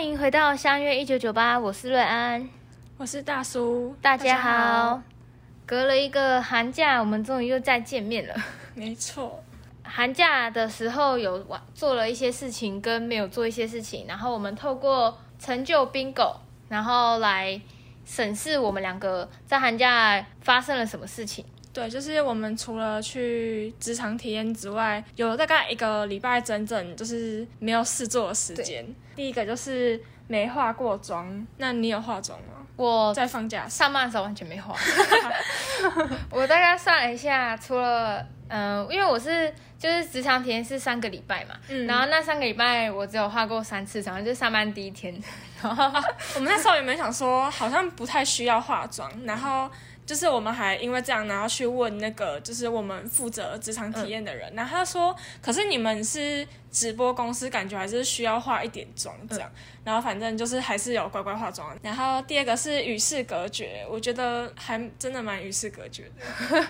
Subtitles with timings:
[0.00, 2.48] 欢迎回到相约一九九八，我是瑞安，
[2.96, 5.02] 我是大叔，大家好。
[5.66, 8.34] 隔了一个寒假，我们终于又再见面了。
[8.74, 9.44] 没错，
[9.82, 16.34] 寒假的时候有做了一些事情，跟没有做一些事情，然后我们透过成就 bingo，
[16.70, 17.60] 然后来
[18.06, 21.44] 审视我们两个在寒假发生了什么事情。
[21.72, 28.84] 对，就是我们除了去职场体验之外，有大概一个礼拜整整就是没有事做的时间。
[29.14, 32.66] 第一个就是没化过妆，那你有化妆吗？
[32.74, 34.74] 我在放假上班的时候完全没化。
[36.30, 45.14] 我大概算了一下，除了嗯、呃，因为我是就是职场体验是三个礼拜嘛，嗯，然后那三个礼拜我只有化过三次妆，就上班第一天。
[45.62, 45.84] 然后
[46.34, 49.70] 我们那时候有没有想说，好像不太需要化妆，然后。
[50.06, 61.78] 就是我们还因为这样，然后去问那个就是我们负责职场体验的人，嗯、然后他说，可是你们是直播公司，感觉还是需要化一点妆这样，嗯、然后反正就是还是有乖乖化妆。
[61.80, 66.66] 然后第二个是与世隔绝，我觉得还真的蛮与世隔绝的。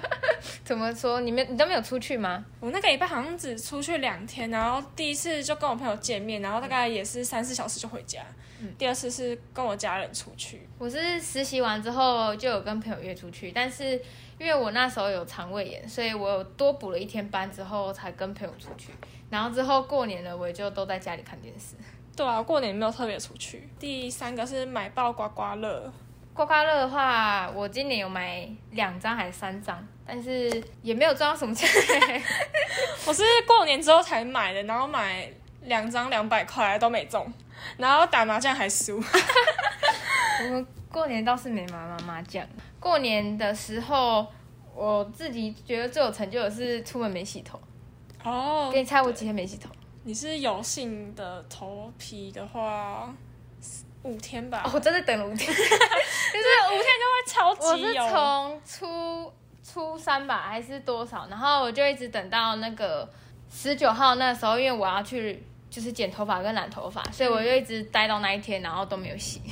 [0.63, 1.21] 怎么说？
[1.21, 2.45] 你们你都没有出去吗？
[2.61, 8.21] 我那个礼拜好像只出去两天，然后第一次就跟我朋友见面，然后大概也是三四小时就回家。
[8.21, 8.35] 嗯、
[8.79, 10.69] 第二次是跟我家人出去。
[10.79, 13.93] 我是实习完之后就有跟朋友约出去，但是
[14.39, 18.93] 因为我那时候有肠胃炎，所以我有多补了一天班之后才跟朋友出去。
[19.29, 21.77] 然后之后过年了，我也就都在家里看电视。
[22.17, 23.69] 对啊，过年没有特别出去。
[23.79, 25.93] 第三个是买爆刮刮乐。
[26.33, 31.69] 刮刮乐的话，我今年有买两张还是三张，但是也没有赚到什么钱。
[33.07, 35.31] 我是过年之后才买的，然后买
[35.63, 37.31] 两张两百块都没中。
[37.77, 38.97] 然后打麻将还输，
[40.45, 42.47] 我们过年倒是没玩麻麻将。
[42.79, 44.27] 过年的时候，
[44.75, 47.61] 我自己觉得最有成就的是出门没洗头。
[48.25, 49.71] 哦，给你猜我几天没洗头？
[50.05, 53.15] 你是油性的头皮的话，
[54.03, 54.63] 五天吧。
[54.65, 58.03] 哦、我真的等了五天， 就是五天就会超级油。
[58.03, 59.33] 我是从初
[59.63, 61.27] 初三吧，还是多少？
[61.29, 63.09] 然后我就一直等到那个
[63.51, 65.43] 十九号那时候，因为我要去。
[65.71, 69.41] 就是剪头发跟染头发，所以我就一直待到那一天，然后都没有洗。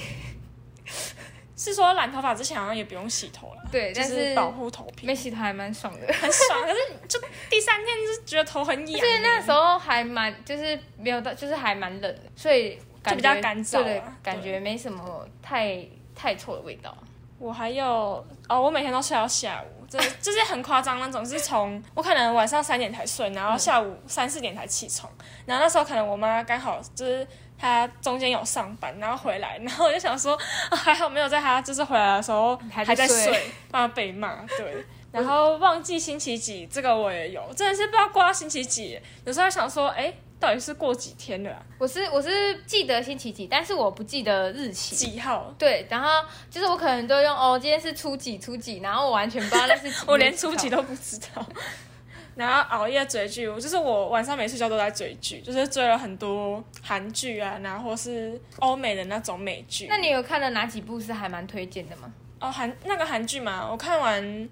[1.56, 3.68] 是说染头发之前好像也不用洗头了？
[3.72, 5.06] 对，但是保护头皮。
[5.06, 6.62] 没洗头还蛮爽的，很爽。
[6.62, 6.76] 可是
[7.08, 7.20] 就
[7.50, 9.00] 第三天就是觉得头很痒。
[9.00, 15.84] 就是那时候还蛮，就是没有到，就是还蛮冷的，所以感觉比较干燥，对，感觉没什么太
[16.14, 16.96] 太臭的味道。
[17.38, 19.86] 我还有哦，我每天都睡到下午。
[19.88, 25.10] 这 就是很夸张那种，是从我可能晚上三点才睡，然后下午三四点才起床，
[25.46, 27.26] 然后那时候可能我妈刚好就是
[27.58, 30.38] 她中间有上班，然后回来，然后我就想说，
[30.68, 34.44] 啊、还好没有在她就是回来的时候还在睡，怕被骂。
[34.58, 40.12] 对， 然后忘记星期几，这个我也有，真的是不知道过到星期几，有时候想说，哎。
[40.40, 41.60] 到底是过几天的啊？
[41.78, 45.52] 我是我是记得星期几，但是我不记得日期几号。
[45.58, 46.08] 对，然后
[46.50, 49.96] 就是我可能都用哦，今天是初几初几，然后我完全不知道那是几。
[50.06, 51.44] 我连初几都不知道。
[52.36, 59.86] 然后熬夜追剧，我就是我晚上没睡觉都在追剧，就是追了很多韩剧啊，然后或是欧美的那种美剧。
[59.88, 62.12] 那你有看了哪几部是还蛮推荐的吗？
[62.40, 64.48] 哦，韩那个韩剧嘛，我看完。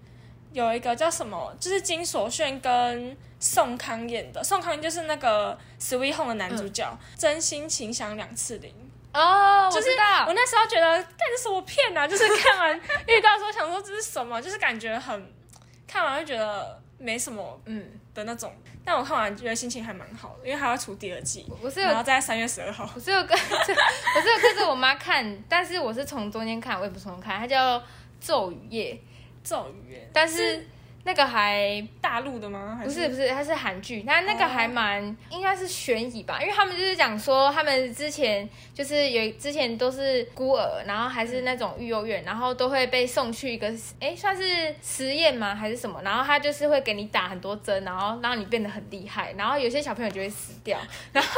[0.52, 8.72] 有一个叫什么，就是金所炫跟宋康演的，宋康就是那个《Sweet Home》的男主角，嗯、真心情想两次零
[9.12, 9.88] 哦，就是
[10.26, 12.06] 我那时候觉得，干这什么片啊？
[12.08, 15.32] 就是看完预告说想说这是什么，就是感觉很
[15.87, 27.78] 看完就觉得没什么嗯的那种，嗯、但我看完觉得心情还蛮好的，因为还要出第二季，我是然后在三月十二号，我是有跟 我是有跟着我妈看，但是我是从中间看，我也不从头看，它叫
[28.20, 28.94] 《咒语夜》。
[29.46, 30.66] 咒语，但是
[31.06, 32.81] 那个还大陆的吗？
[32.82, 45.55] 不是不是，它是韩剧，那那个还蛮应该是悬疑吧，因为他们就是讲说他们之前就是有之前都是孤儿，然后还是那种育幼院，然后都会被送去一个哎算是实验吗？
[45.55, 50.76] 还是什么，然后他就是会给你打很多针，然后让你变得很厉害，然后有些小朋友就会死掉，
[51.12, 51.31] 然后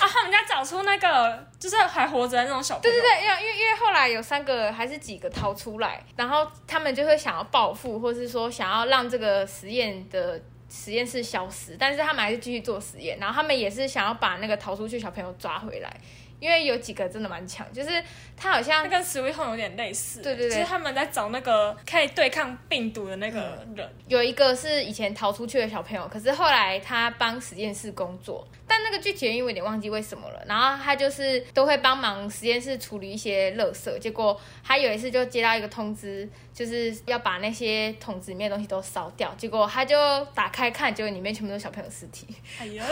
[0.00, 15.96] 啊他们家找出那个就是还活着的那种小朋友，对对对，因为因为因为后来有三个还是几个逃出来，然后他们就会想要报复，或是说想要让这个实验的实验室消失，但是他们还是继续做实验，然后他们也是想要把那个逃出去小朋友抓回来。
[16.44, 18.04] 因为有几个真的蛮强，就是
[18.36, 23.40] 他好像跟 Sweet Home 有点类似，对对对，就是他们在找那个可以对抗病毒的那个
[23.74, 23.78] 人。
[23.78, 30.44] 嗯，有一个是以前逃出去的小朋友，可是后来他帮实验室工作，但那个具体原因我有点忘记为什么了。
[30.46, 42.26] 然后他就是都会帮忙实验室处理一些垃圾，结果他有一次就接到一个通知，就是要把那些桶子里面的东西都烧掉，结果他就打开看，结果里面全部都是小朋友尸体。
[42.60, 42.84] 哎呀，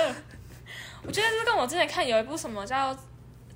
[1.04, 2.96] 我觉得这跟我之前看有一部什么叫。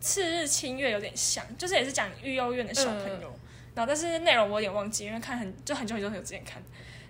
[0.01, 3.41] 次日清月有点像，就是也是讲育幼院的小朋友，嗯、
[3.75, 6.63] 然后但是内容我有点忘记，因为看很就很久很久很久之前看。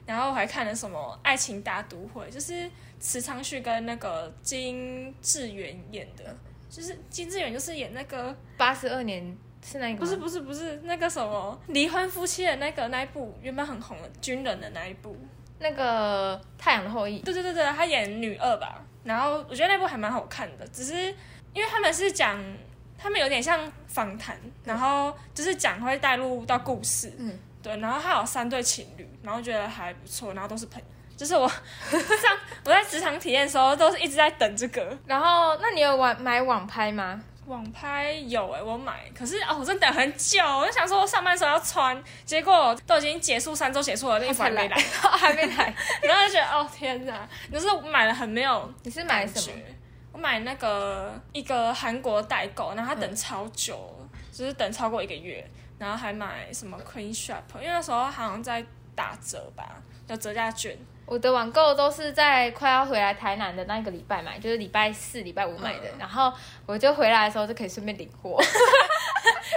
[0.07, 6.37] 然后我还看了什么《爱情大都会》，就是池昌旭跟那个金智媛演的，
[6.71, 15.17] 就是金智媛就是演那个八十二年是那个不是不是不是那个什么离婚夫妻的那个那一部原本很红的军人的那一部，
[15.59, 17.21] 那个《太阳的后裔》。
[17.25, 18.81] 对对对对，他演女二吧。
[19.03, 20.95] 然后我觉得那部还蛮好看的，只是
[21.53, 22.41] 因为他们是讲
[22.99, 27.13] 他们有点像访谈，然后就是讲会带入到故事。
[27.19, 27.39] 嗯。
[27.63, 30.87] 对，然后还有三对情侣，然后觉得还不错，然后都是朋友。
[31.17, 31.49] 就是我
[31.91, 34.97] 上我在职场体验的时候，都是一直在等这个。
[35.05, 37.21] 然后，那你有网买网拍吗？
[37.47, 40.41] 网拍有哎、欸，我买，可是哦，我真的等很久。
[40.45, 45.75] 我就想说，我上班时候要穿，结果都已经结束三周结束了，那衣服还没来，还没来。
[46.03, 48.73] 然后就觉得哦天哪，就是买了很没有。
[48.85, 49.59] 你是买什么？
[50.17, 55.47] 我买那个一个韩国代购，然后他等超久，嗯、就是等超过一个月。
[55.79, 58.65] 然后还买什么 Queen Shop，因为那时候好像在
[58.95, 59.77] 打折吧，
[60.09, 60.75] 有折价券。
[61.05, 65.91] 我的网购都是在快要回来台南的那个礼拜买，就是礼拜四、礼拜五买的。
[65.91, 66.33] 嗯、然后
[66.65, 68.43] 我就回来的时候就可以顺便领货。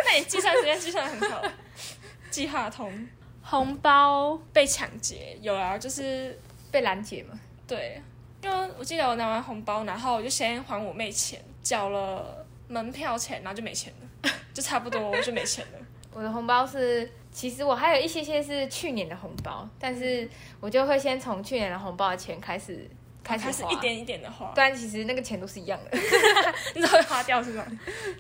[0.06, 1.42] 那你计算时间计算的很好，
[2.30, 3.08] 计划通。
[3.42, 6.38] 红包被抢劫有啊，就是
[6.70, 7.40] 被拦截嘛。
[7.66, 8.02] 对，
[8.42, 15.80] 因为我记得我拿完红包，然后我就先还我妹钱，缴了门票钱，然后就没钱了， 就差不多我就没钱了。
[16.14, 20.28] 我的红包是，其实我还有一些些是去年的红包，但是
[20.60, 22.90] 我就会先从去年的红包的钱开始
[23.24, 25.98] 开始花，一点一点的花，但其实那个钱都是一样的，
[26.74, 27.66] 你都会花掉是吧？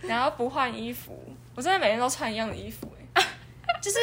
[0.03, 1.17] 然后不换衣服，
[1.55, 3.25] 我真的每天都穿一样的衣服，哎，
[3.81, 3.97] 就是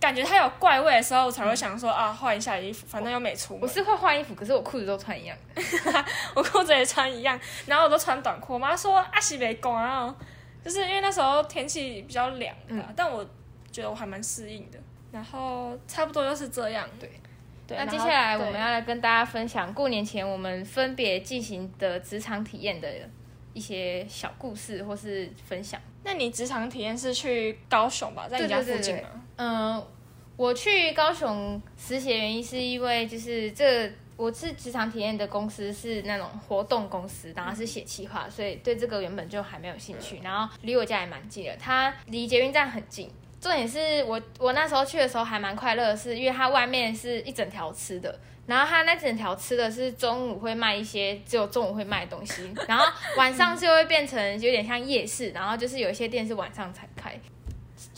[0.00, 3.62] 感觉它有怪味的时候，我才会想说啊，换一下衣服，反正又没出门。
[3.62, 5.36] 我是会换衣服，可是我裤子都穿一样，
[6.34, 8.54] 我裤子也穿一样，然后我都穿短裤。
[8.54, 10.12] 我妈说阿西没讲啊。
[10.62, 13.24] 就是因为那时候天气比较凉，嗯，但我
[13.72, 14.78] 觉得我还蛮适应的。
[15.10, 17.10] 然后差不多就是这样，对。
[17.66, 22.92] 对，那接下来我们要来跟大家分享过年前我们分别进行的职场体验的
[23.54, 25.80] 一些小故事或是分享。
[26.04, 28.28] 那你职场体验是去高雄吧？
[28.28, 29.08] 在你家附近吗？
[29.42, 29.82] 嗯，
[30.36, 33.90] 我去高雄实习的原因是因为就是这。
[34.16, 40.20] 我是职场体验的公司是那种活动公司，然后是写企划，所以对这个原本就还没有兴趣。
[40.22, 43.10] 然后离我家也蛮近的，它离捷运站很近。
[43.40, 52.84] 重点是我我那时候去的时候还蛮快乐是，因为它外面是一整条吃的，然后它那整条吃的是中午会卖一些只有中午会卖的东西，然后
[53.16, 57.18] 晚上就会变成有点像夜市，然后就是有一些店是晚上才开。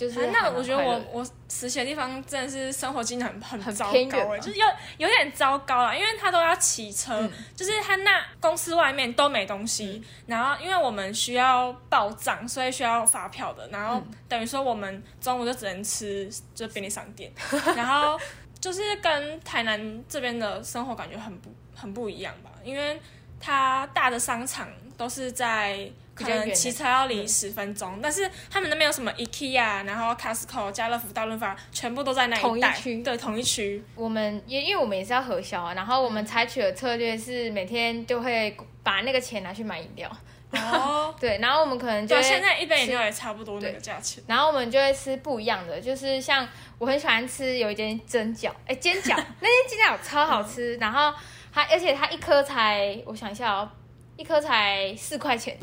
[0.02, 4.66] 就是、啊、那我觉得我我实习的地方真的是生活机能很很糟糕，就是有
[4.98, 17.32] 有点糟糕了，因为他都要骑车，嗯、就是他那公司外面都没东西，嗯、然后因为我们需要报账，所以需要发票的，然后等于说我们中午就只能吃就便利商店，
[17.76, 18.18] 然后
[18.60, 23.00] 就是跟台南这边的生活感觉很不很不一样吧，因为
[23.38, 25.88] 它大的商场都是在。
[26.14, 32.78] 可能骑车要离十分钟，但是他们那边有什么 IKEA，然后 Costco、家乐福、大润发，全部都在那一带。
[33.02, 33.82] 对，同一区。
[33.94, 40.10] 我们也因为我们也是要核销啊，然后我们采取的策略是每天就会把那个钱拿去买饮料。
[40.52, 41.14] 哦。
[41.20, 44.22] 对，然后我们可能就会现在一杯饮料也差不多那个价钱。
[44.26, 46.46] 然后我们就会吃不一样的，就是像
[46.78, 51.12] 我很喜欢吃有一间蒸饺，哎，煎饺， 那间煎饺超好吃，然后
[51.52, 53.70] 它而且它一颗才，我想一下哦，
[54.16, 55.56] 一颗才四块钱。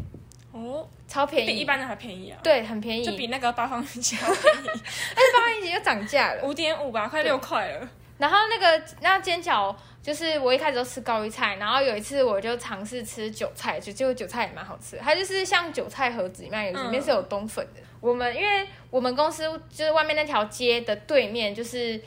[0.52, 2.40] 哦，超便宜，比一般的还便宜啊！
[2.42, 4.68] 对，很便宜，就比那个八方云集还便宜。
[5.16, 7.88] 但是八方云集又涨价了，五点五吧，快六块了。
[8.18, 14.98] 然后那个那煎饺，就是我一开始都吃高丽菜，然后有一次我就尝试吃韭菜，就结果韭菜也蛮好吃。
[14.98, 17.80] 它就是像韭菜盒子里面，里面是有冬粉的。
[17.82, 22.02] 嗯、我们因为我们公司就是外面那条街的对面就是。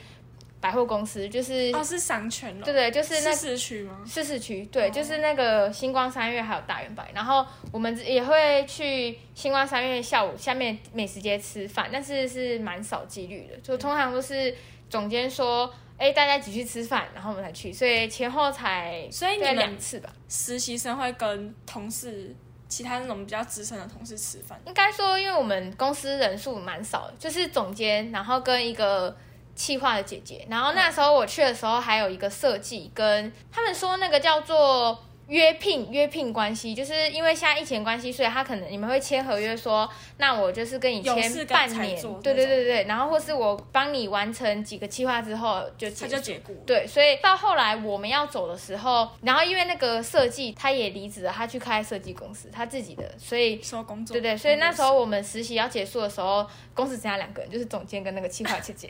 [0.63, 3.99] 百货公司就是哦，是商圈了，对对，就是那市区吗？
[4.07, 14.55] 是市区，对，哦、就是那个星光三月还有大圆百，然后我们也会去星光三月下午下面美食街吃饭，但是是蛮少几率的，就通常都是
[14.89, 20.09] 总监说，哎，大家一起去吃饭，然后我们才去，所以前后才所以你们两次吧。
[20.29, 22.33] 实习生会跟同事，
[22.69, 29.13] 其他那种比较资深的同事吃饭，应该说，因为我们公司人数蛮少的，就是总监，然后跟一个。
[29.55, 58.87] 企划的姐姐，然后那时候我去的时候还有一个设计，跟他们说那个叫做约聘约聘关系，就是因为现在疫情关系，所以他可能你们会签合约说，那我就是跟你签半年，对对对对，然后或是我帮你完成几个计划之后就结他就解雇，对，所以到后来我们要走的时候，然后因为那个设计他也离职了，他去开设计公司，他自己的，所以说工作，对对，所以那时候我们实习要结束的时候，公司只剩下两个人，就是总监跟那个企划姐姐。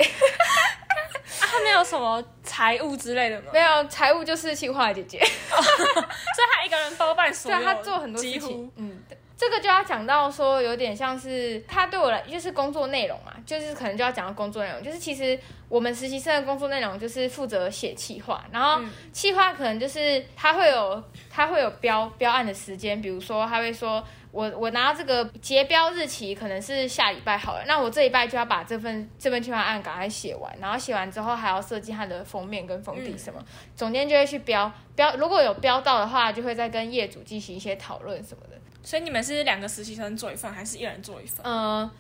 [1.14, 3.52] 啊、他没有什么财务之类的吗？
[3.54, 5.26] 没有，财务就是企划姐姐， 所
[5.62, 8.72] 以他一个人包办所有，对，他做很多事情。
[8.76, 9.02] 嗯，
[9.38, 15.38] 这个就要讲到说，有点像是他对我来，就是工作内容嘛，就是可能就要讲到工作内容，就是其实
[15.70, 24.04] 我们实习生的工作内容就是负责写企划，然后企划可能就是他会有他会有标标案的时间，比如说他会说。
[24.34, 38.58] 我我拿到这个结标日期可能是下礼拜好了，那我这礼拜就要把这份这份计划案赶快写完，然后写完之后还要设计它的封面跟封底什么，嗯、总监就会去标标，如果有标到的话，就会再跟业主进行一些讨论什么的。
[38.82, 41.46] 所以你们是两个实习生做一份，还是一人做一份？
[41.46, 41.92] 嗯、呃，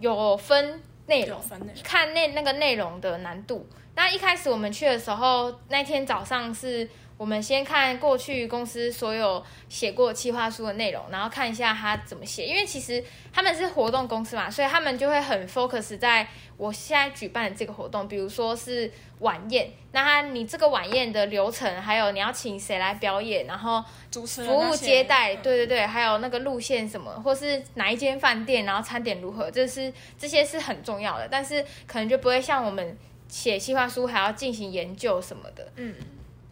[0.00, 3.68] 有分内容，分内容看那那个内容的难度。
[3.94, 6.88] 那一开始我们去的时候，那天早上是。
[7.16, 12.44] 我们先看过去公司所有写过企划书的内容，然后看一下他怎么写。
[12.44, 13.02] 因为其实
[13.32, 18.90] 他们是活动公司嘛，所以他们就会很 focus 在我现在举办的这个活动，比如说是
[19.20, 19.70] 晚宴。
[19.92, 31.28] 那他你这个晚宴的流程，还有你要请谁来表演，然后主持、服务接待，对对对，还有那个路线什么，或是哪一间饭店，然后餐点如何，这是这些是很重要的。
[31.30, 35.94] 但是可能就不会像我们写企划书还要进行研究什么的，嗯。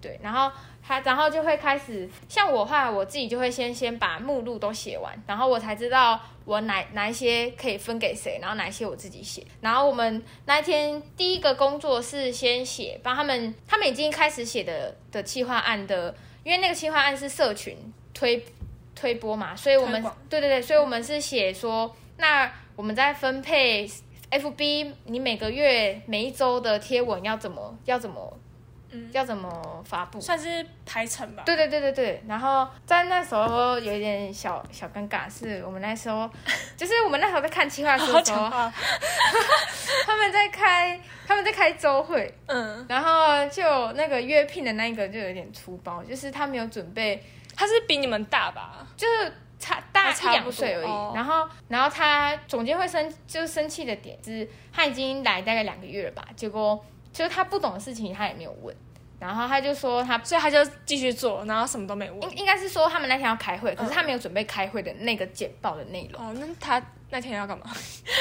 [0.02, 0.50] 对，然后
[0.82, 9.46] 他，然后就会开始，像我话，我自己就会先先把目录都写完，然后我才知道我哪哪一些可以分给谁，然后哪一些我自己写。
[9.60, 17.76] 然后我们那一天第一个工作是先写，帮他们，他们已经开始写的的企划案的，因为那个企划案是社群
[18.12, 18.44] 推
[18.96, 23.88] 推播嘛，所以我们对对对，所以我们是写说，那我们在分配
[24.32, 28.36] FB，你每个月每一周的贴文要怎么要怎么。
[28.92, 30.20] 嗯，要怎么发布？
[30.20, 31.42] 算是排程吧。
[31.44, 32.22] 对对对对对。
[32.28, 36.28] 然后在那时候有一点小小尴尬，是我们那时候，
[36.76, 38.48] 就是我们那时候在看企划书的时候，
[40.06, 47.24] 他们在开他们在开周会，嗯，然后就那个约聘的那一个就有点粗暴，就是他没有准备，
[47.56, 48.86] 他是比你们大吧？
[48.96, 50.86] 就是差大一两岁而已。
[50.86, 56.84] 哦、然后然后他总监会生就是生气的点是，他已经来大概两个月了吧，结果。
[57.12, 58.74] 就是他不懂的事情，他也没有问，
[59.18, 62.22] 然后他就说他，所以他就继续做，然后什么都没问。
[62.22, 66.20] 应应该是说他们那天要开会，可是他没有准备开会的那个简报的内容。
[66.20, 67.64] 哦，那他那天要干嘛？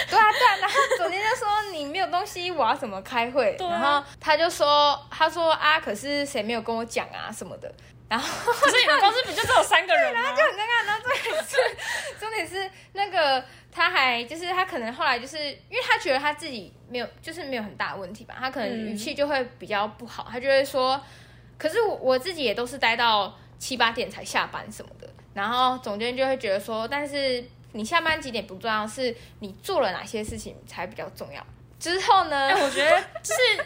[0.09, 0.55] 对啊，对啊。
[0.59, 3.55] 然后总监就说你没有东西，我要怎么开会？
[3.55, 7.73] 啊、然后他就说，他说啊，可是谁没有跟我讲啊什么的。
[8.11, 10.21] 然后 可是你们公司不就只有三个人吗？
[10.21, 10.85] 然后就很尴尬。
[10.85, 11.57] 然后重点是，
[12.19, 13.43] 重点是那个。
[13.73, 21.01] 他还就是他可能后来就是因为他觉得他自己没有就是没有很大的问题吧，他可能语气就会比较不好，他就会说，
[21.57, 27.41] 可是我我自己也都是待到七八点才下班什么的，然后总监就会觉得说，但是
[27.71, 31.41] 你下班几点不重要，是你做了哪些事情才比较重要。
[31.81, 32.37] 之后呢？
[32.47, 33.65] 哎，我觉得就是，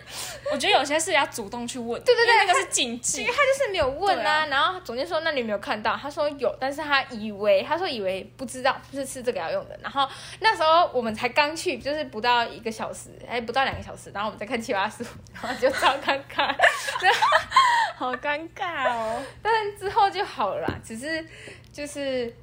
[0.50, 2.02] 我觉得有些事要主动去问。
[2.02, 3.22] 对对对，那个是禁忌。
[3.22, 4.44] 因为他就是没有问啊。
[4.44, 9.78] 啊然后总监说：“那你有没有看到？”他说：“有。”但是他以为，他说以为不知道，就是吃这个要用的。
[9.84, 10.08] 然后
[10.40, 14.10] 那时候我们才刚去，就是不到一个小时，哎，不到两个小时。
[14.14, 15.04] 然后我们在看企划书，
[15.36, 16.56] 然后就超尴尬，
[17.98, 19.22] 好尴尬哦。
[19.44, 21.28] 但是之后就好了啦，只是
[21.74, 22.34] 就是，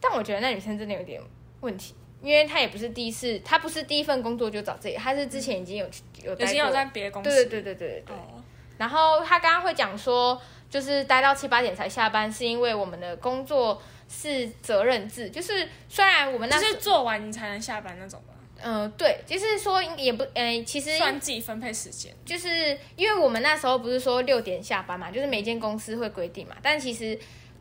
[0.00, 1.20] 但我觉得那女生真的有点
[1.60, 1.94] 问题。
[2.20, 5.86] 因为他也不是第一次，他不是第一份工作就找这里，他是之前已经有
[6.24, 8.16] 有已经有在别的公司，对对对对对对。
[8.16, 8.42] 哦、
[8.76, 18.34] 然后他刚刚会讲说，就是待到七八点才下班，是因为我们的工作是责任制，就是虽然我们那是做完你才能下班那种吧。
[18.60, 27.16] 嗯、呃，对，就是说也不，呃，其实算自己分配时间，就是因为我们那时候不是说六点下班嘛，就是每间公司会规定嘛，但其实。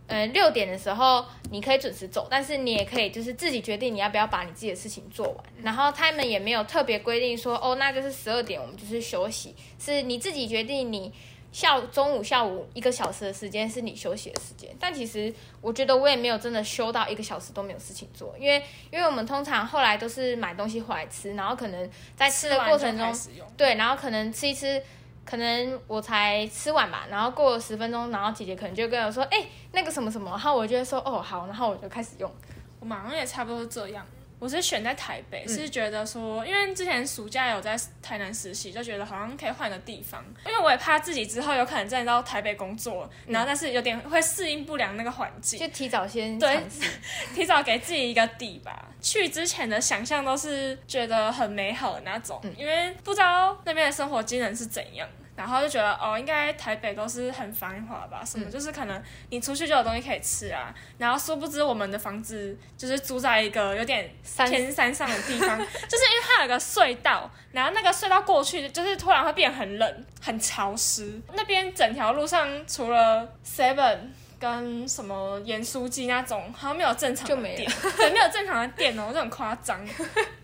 [0.08, 5.44] 嗯、呃，六点的时候你可以准时走，但是你也可以就是自己决定你要不要把你自己的事情做完。
[5.62, 11.12] 然后他们也没有特别规定说，哦，那就是十二点我们就是休息，是你自己决定你
[11.52, 14.70] 下午中午下午一个小时的时间是你休息的时间。
[14.80, 23.14] 但其实我觉得我也没有真的休到一个小时都没有事情做，因为因为我们通常后来都是买东西回来吃，然后可能在吃的过程中，
[23.58, 24.82] 对，然后可能吃一吃。
[25.30, 32.32] 可能我才吃完吧，然后过了十分钟，然后姐姐可能就跟我说：“哎、那个什么什么。”然后我就说：“哦，好。”然后我就开始用。
[32.80, 34.06] 我马上也差不多这样。
[34.40, 46.62] 我是选在台北，嗯、是觉得说，因为之前暑假有在台南实习，就觉得好像可以换个地方，因为我也怕自己之后有可能真的到台北工作，嗯、然后但是有点会适应不良那个环境，就提早先对，
[47.34, 48.86] 提早给自己一个底吧。
[49.02, 55.08] 去之前的想象都是觉得很美好的那种，嗯、因为不知道那边的生活机能是怎样。
[55.38, 58.24] 然后就觉得哦，应该台北都是很繁华吧？
[58.26, 60.74] 什么、嗯、就是可能你出去就有东西可以吃啊。
[60.98, 64.10] 然后殊不知我们的房子就是住在一个有点
[64.50, 65.56] 偏山上的地方，
[65.88, 71.22] 就是因为它有个隧道，然后那个隧道过去就是突然会变很冷、很潮湿。
[71.34, 73.98] 那边整条路上除了 Seven
[74.40, 79.80] 跟什么盐酥鸡那种，好像没有正常的店， 对，没有正常的店哦，就很夸张。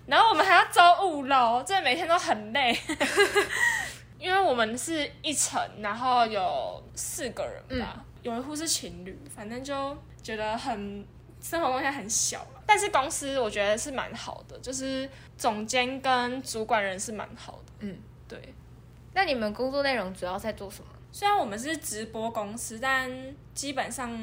[0.06, 2.78] 然后我们还要走五楼，真的每天都很累。
[4.24, 11.06] 因为我们是一层，然后有四个人吧，嗯、有一户是情侣，反正就觉得很
[11.42, 12.48] 生活空间很小。
[12.66, 17.74] 但是公司我觉得是蛮好的，就是总监跟主管人是蛮好的。
[17.80, 18.54] 嗯，对。
[19.14, 20.88] 那你们工作内容主要在做什么？
[21.12, 23.12] 虽然我们是直播公司，但
[23.54, 24.18] 基本上。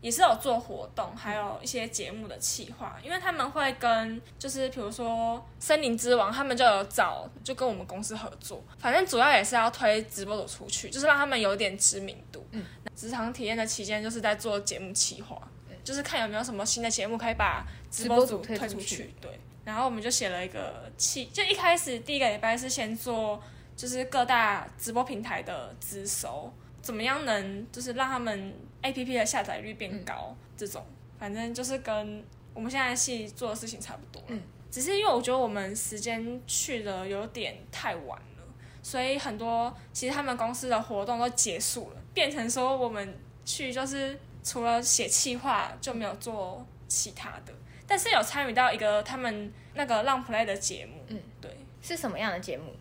[0.00, 12.46] 也是有做活动，还有一些节目的企划，因为他们会跟就是比如说森林之王，他们就有找就跟我们公司合作，反正主要也是要推直播主出去，就是让他们有点知名度。
[12.52, 12.64] 嗯，
[12.94, 15.36] 职场体验的期间就是在做节目企划，
[15.68, 18.74] 嗯、就是看有没有什么新的节目可以把直播主推出去。
[18.74, 23.42] 出去对，然后我们就写了一个企，就一开始第一个礼拜是先做
[23.76, 26.52] 就是各大直播平台的直收。
[26.80, 30.28] 怎么样能就是让他们 APP 的下载率变高？
[30.30, 30.84] 嗯、这种
[31.18, 34.22] 反正就是跟我们现在系做的事情差不多。
[34.28, 38.44] 嗯，只是因为我觉得我们时间去的有点太晚了，
[38.82, 47.52] 所以很多其实他们公司的活动都结束了，变成说我们去就是除了写企划就没有做其他的，
[47.86, 51.04] 但是有参与到一个他们那个浪 play 的节目。
[51.08, 51.50] 嗯，对，
[51.82, 52.72] 是什么样的节目？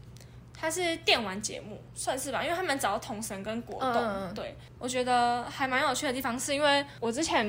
[0.60, 3.94] 它是电玩节目，算是吧，因为他们找童神跟果冻。
[3.96, 7.46] 嗯、对，我觉得还蛮有趣的地方，是因为我之前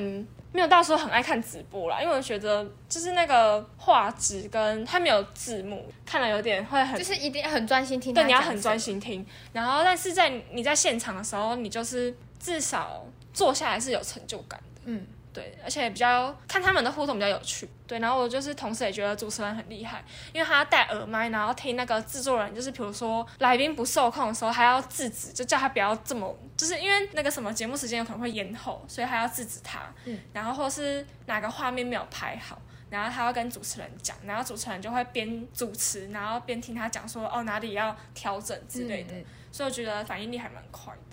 [0.51, 8.13] 没有到时候很爱看直播啦，因为我觉得就是那个画质跟它没有字幕，看了有点会很，就是一定要很专心听。
[8.13, 9.25] 对，你要很专心听。
[9.53, 14.81] 然后，但是在你在现场的时候，你就是至少坐下来是有成就感的。
[14.85, 15.07] 嗯。
[15.31, 17.69] 对，而且比较看他们的互动比较有趣。
[17.85, 29.81] 对，然后我就是同时也觉得主持人很厉害，因为他要戴耳麦，然后听那个制作人，就是比如说来宾不受控的时候，还要制止，就叫他不要这么，就是因为那个什么节目时间有可能会延后，所以还要制止他。
[30.05, 30.19] 嗯。
[30.33, 39.13] 然后或是哪个画面没有拍好，然后他要跟主持人讲，然后主持人就会边主持，然后边听他讲说哦哪里要调整之类的。
[39.13, 39.25] 嗯嗯。
[39.51, 41.08] 所以我觉得反应力还蛮快的。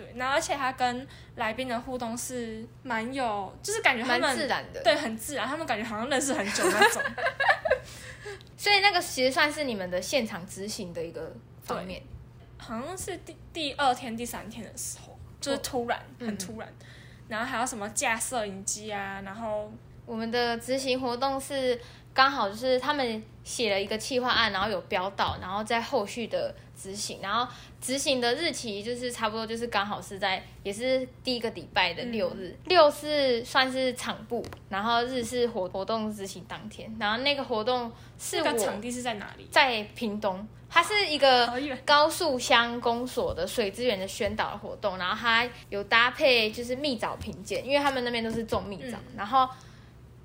[0.00, 7.02] 对，然后而且他跟来宾的互动是蛮有，就是感觉他们自然的，对，很自然，他们感觉好像认识很久那种。
[8.56, 12.02] 所以那个其实算是你们的现场执行的一个方面，
[12.56, 16.86] 好像是第第二天、第三天的时候，就是突然，哦、很突然，嗯、
[17.28, 19.70] 然后还有什么架摄影机啊，然后
[20.06, 21.78] 我们的执行活动是
[22.20, 26.54] 刚好就是他们写了一个企划案，然后有标到，然后在后续的。
[26.82, 27.46] 执行，然后
[27.78, 39.46] 执行的日期就是差不多，就是刚好是在也是第一个礼拜的六日，嗯、六是算是场部，然后日是活活动执行当天，然后那个活动是我那个场地是在哪里？
[39.50, 41.52] 在屏东，它是一个
[41.84, 49.46] 高速乡公所的水资源的宣导的活动，然后它有搭配就是蜜枣品鉴，因为他们那边都是种蜜枣，嗯、然后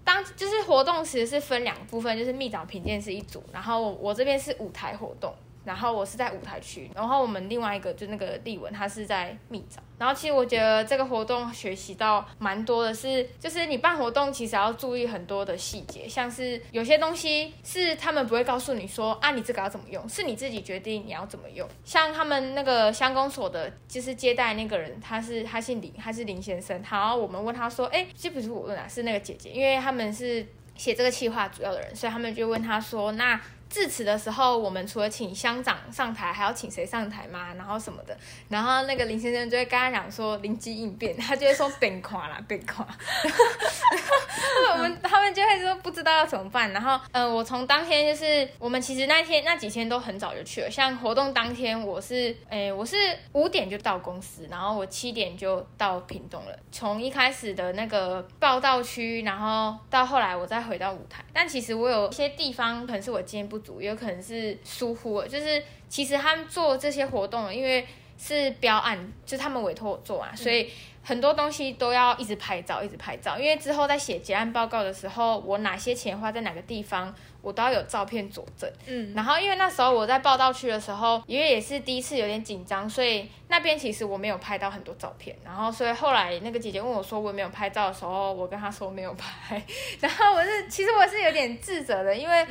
[0.05, 5.33] 当就是活动其实是分两部分，就是蜜枣品鉴是一组，然后我，这边是舞台活动。
[5.65, 9.81] 然后我是在舞台区，然后我们另外一个就那个丽文，他是在密枣。
[9.97, 21.67] 然后其实我觉得这个活动学习到蛮多的是，是就是你办活动其实要注意很多的细节，像是有些东西是他们不会告诉你说啊，你这个要怎么用，是你自己决定你要怎么用。
[21.83, 26.83] 像他们那个乡公所的，就是接待那个人，他是他姓林，他是林先生。
[26.89, 33.39] 然后我们问他说，哎，这不是我问啊，是那个姐姐，因为他们是写这个企划主要的人，所以他们就问他说，那。
[33.69, 37.53] 致辞的时候，我们除了请乡长上台，还要请谁上台吗？
[37.55, 42.85] 然后什么的，然后那个林先生就会跟他讲说灵机应变，他就会说变垮啦， 变垮。
[43.23, 46.71] 然后 我们他们就会说不知道要怎么办。
[46.71, 50.71] 然后，呃，我从当天就是我们其实那天那几天都很早就去了。
[50.71, 52.95] 像活动当天，我是诶我是
[53.33, 56.57] 五点就到公司，然后我七点就到屏东了。
[56.71, 61.23] 从一开始的那个报道区，然后到后来我再回到舞台。
[61.33, 63.54] 但其实我有一些地方可能是我今天不。
[63.79, 67.85] 也有可能是疏忽了，就是其实他们做这些活动，因为
[68.17, 70.69] 是标案，就他们委托我做啊，所以
[71.03, 77.13] 很多东西都要一直拍照，一直拍照，因为之后在写结案报告的时候，我哪些钱花在哪个地方，
[77.45, 78.67] 我都要有照片佐证。
[78.87, 85.35] 嗯，然后因为那时候我在报道区的时候，因为也是第一次有点紧张，所以那边其实我没有拍到很多照片。
[85.45, 89.61] 然后所以后来那个姐姐问我说我有没有拍照的时候，我跟她说没有拍。
[90.01, 92.45] 然后我是其实我是有点自责的，因为。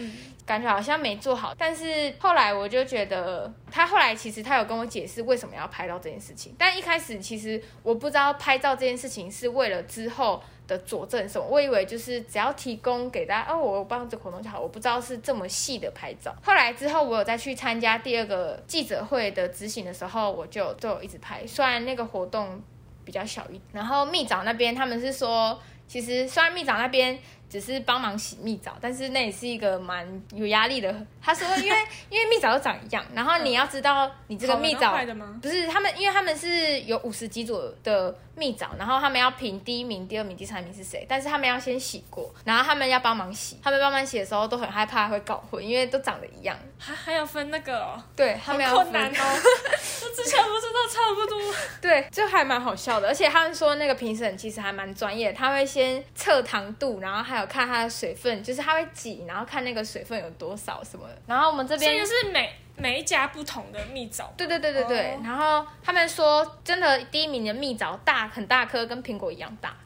[0.46, 16.35] 感觉好像没做好，但是后来我就觉得，她后来其实她有跟我解释为什么要拍到这件事情，但一开始其实我不知道拍照这件事情是为了之后的佐证什么，我以为就是只要提供给大家，哦，我帮这活动就好，我不知道是这么细的拍照。
[16.42, 22.61] 后来之后我有再去参加第二个记者会的执行的时候，我就就一直拍，虽然那个活动
[23.05, 27.18] 比较小一点，然后秘长那边他们是说，其实虽然秘长那边。
[27.48, 30.94] 只是帮忙洗蜜枣，但是那也是一个蛮有压力的。
[31.22, 31.78] 他说因，为
[32.11, 34.96] 因为蜜枣都长一样，然后你要知道你这个蜜枣
[35.40, 46.57] 不是他们，因为他们是有五十几组的蜜枣，然后他们要评第一名、第二名、第三名是谁，但是他们要先洗过，然后他们要帮忙洗，他们帮忙洗的时候都很害怕会搞混，因为都长得一样。
[46.76, 48.02] 还还要分那个、哦？
[48.16, 49.14] 对，他们要分困难哦。
[49.14, 51.54] 我之前不是都差不多。
[51.80, 57.43] 对，就还蛮好笑的，而且他们说那个评审其实还蛮专业，他会先测糖度，然后还有。
[57.46, 61.16] 看它的水分，就是它会挤，然后看那个水分有多少什么的。
[61.26, 64.33] 然后我们这边就是每每一家不同的蜜枣。
[64.37, 65.12] 对对对对对。
[65.12, 65.26] Oh.
[65.26, 69.76] 然后他们说，真的第一名的蜜枣大很大颗，跟苹果一样大。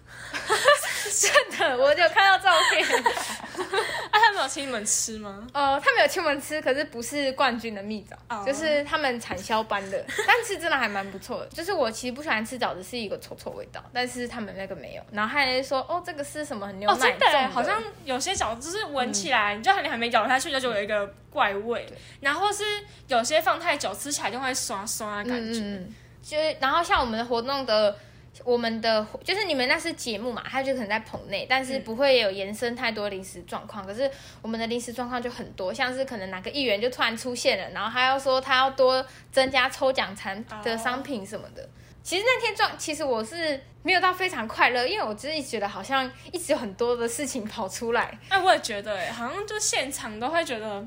[1.18, 2.86] 真的，我有看到照片。
[4.10, 5.46] 啊，他们有请你们吃吗？
[5.52, 8.46] 呃，他们有请我们吃，可是不是冠军的蜜枣，oh.
[8.46, 10.04] 就是他们产销班的。
[10.26, 11.46] 但是真的还蛮不错的。
[11.46, 15.02] 就是我其实不喜欢吃枣子，是一个臭臭味道，但是他们那个没有。
[15.12, 17.16] 然后还有说，哦，这个是什么牛奶的？
[17.16, 21.86] 哦，真的，好像有些枣子就是闻起来，嗯、你就你还没咬下去，就就有一个怪味。
[22.20, 22.64] 然后是
[23.08, 25.60] 有些放太久，吃起来就会刷刷的感觉。
[25.60, 27.98] 嗯，就是然后像我们的活动的。
[28.44, 33.86] 我们的就是你们那是节目嘛，他就可能在棚内，但是不会有延伸太多临时状况。
[33.86, 41.62] 可是我们的临时状况就很多，像是可能哪个议员就突然出现了，然后他要说他要多增加抽奖产的商品什么的。
[41.62, 41.70] Oh.
[42.02, 48.18] 其实那天状，其实我是没有到非常快乐，因为我自己觉得好像一直有很多的事情跑出来。
[48.30, 50.82] 哎，我也觉得，哎，好像就现场都会觉得，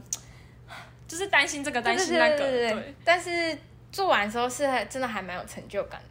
[1.08, 3.56] 就是担心这个，担心那个，对，对，对，对，对，但是
[3.92, 6.11] 做完的时候是真的还蛮有成就感的。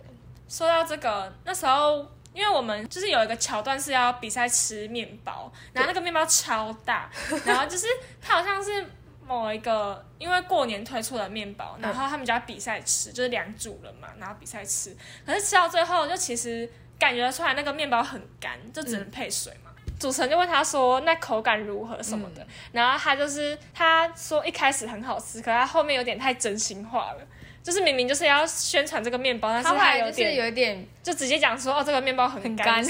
[0.51, 7.09] 说到这个，那时候因为我们就是有一个桥段是要比赛吃面包，然后那个面包超大，
[7.47, 7.87] 然后就是
[8.21, 8.85] 它好像是
[9.25, 19.71] 某一个因为过年推出的面包，然后他们就要比赛吃，就是两组人嘛，然后比赛吃，可是吃到最后就其实感觉出来那个面包很干，就只能配水嘛。
[19.87, 27.27] 嗯、主持人就问他说：“那口感如何什么的？”嗯、然后他就是他说一开始很好吃，可是他后面有点太真心话了。
[27.63, 32.85] 就是明明就是要宣传这个面包，但是他有点有一点就直接讲说哦，这个面包很干，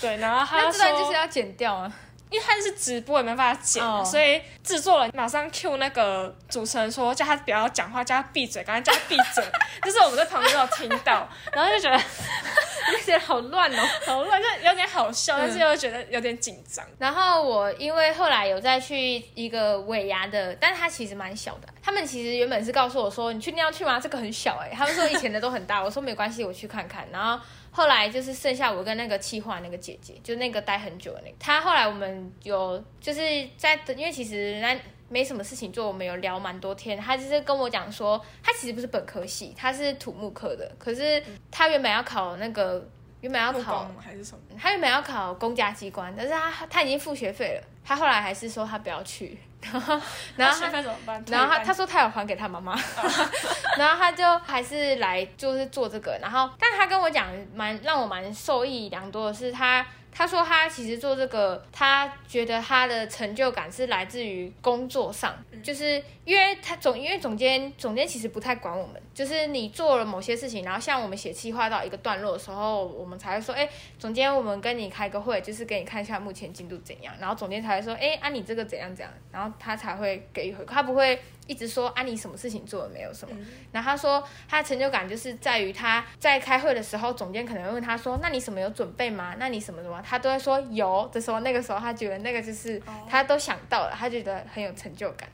[0.00, 1.92] 对，然后他 那这段就是要剪掉啊，
[2.34, 4.04] 因为他是直播也没办法剪，oh.
[4.04, 9.44] 所以制作人马上 cue 那个主持人说叫他不要讲话，叫他闭嘴，赶快叫他闭嘴，
[9.84, 12.02] 就是我们在旁边有听到，然后就觉得。
[12.92, 16.84] 有点好乱哦，好乱，就有点好笑，但是又觉得有点紧张。
[16.98, 21.68] 然后我因为后来有再去一个尾牙的，但是它其实蛮小的。
[21.82, 23.98] 他们其实原本是告诉我说：“你确定要去吗？
[23.98, 27.08] 这个很小哎。”他们说以前的都很大，我说没关系，我去看看。
[27.10, 27.42] 然后
[27.74, 31.36] 后来就是剩下我跟那个企划那个姐姐，就那个待很久的那个。
[31.38, 33.20] 她后来我们有就是
[33.56, 34.78] 在，因为其实那。
[35.10, 36.98] 没什么事情做，我们有聊蛮多天。
[36.98, 40.68] 她就是跟我讲说，她其实不是本科系，她是土木科的。
[40.78, 42.84] 可是她原本要考那个，
[43.24, 44.40] 原本要考还是什么？
[44.60, 47.66] 他原本要考公家机关，但是他他已经付学费了。
[47.82, 49.38] 他后来还是说他不要去。
[49.72, 49.98] 然后，
[50.36, 50.82] 然后他？
[51.28, 52.78] 然后他他说他有还给他妈妈。
[53.78, 56.18] 然后他就还是来就是做这个。
[56.20, 59.84] 然后，但他跟我讲蛮让我蛮受益良多的是他。
[60.14, 81.18] 他说他其实做这个，他觉得他的成就感是来自于工作上，就是因为他总因为总监总监其实不太管我们，就是你做了某些事情，然后像我们写企划到一个段落的时候，我们才会说，哎，总监，我们跟你开个会，就是给你看一下目前进度怎样，然后总监才会说，哎，啊你这个怎样怎样，然后他才会给予回馈，他不会。
[81.46, 83.34] 一直说啊，你什么事情做了没有什么？
[83.38, 89.34] 嗯、然后他说他的成就感就是在于他在开会的时候，总监可能会问他说：“那你什么有准备吗？
[89.38, 95.28] 那你什么什么？”他都会说有的时候，那个时候他觉得那个就是他都想到了，他觉得很有成就感。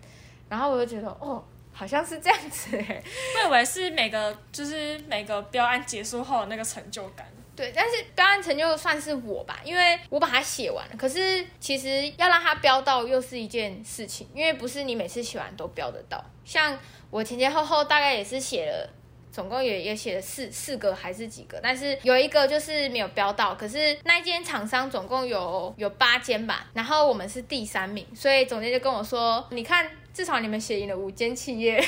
[0.48, 3.02] 然后我就觉得哦，好像是这样子哎，
[3.44, 7.26] 我以为是每个就是每个标案结束后的那个成就感。
[7.60, 10.96] 对，但是标案成就算是我吧，因为我把它写完了。
[10.96, 16.24] 可是其实要让它标到又是一件事情，因为不是你每次写完都标得到。
[16.42, 16.78] 像
[17.10, 18.88] 我前前后后大概也是写了
[19.30, 23.54] 总共也也写了四四个还是几个，但是有一个就是没有标到。
[23.54, 31.76] 可是那一间厂商总共有有八间吧，然后我们是第三名，所以总监就跟我说：“你看，至少你们写赢了五间企业。”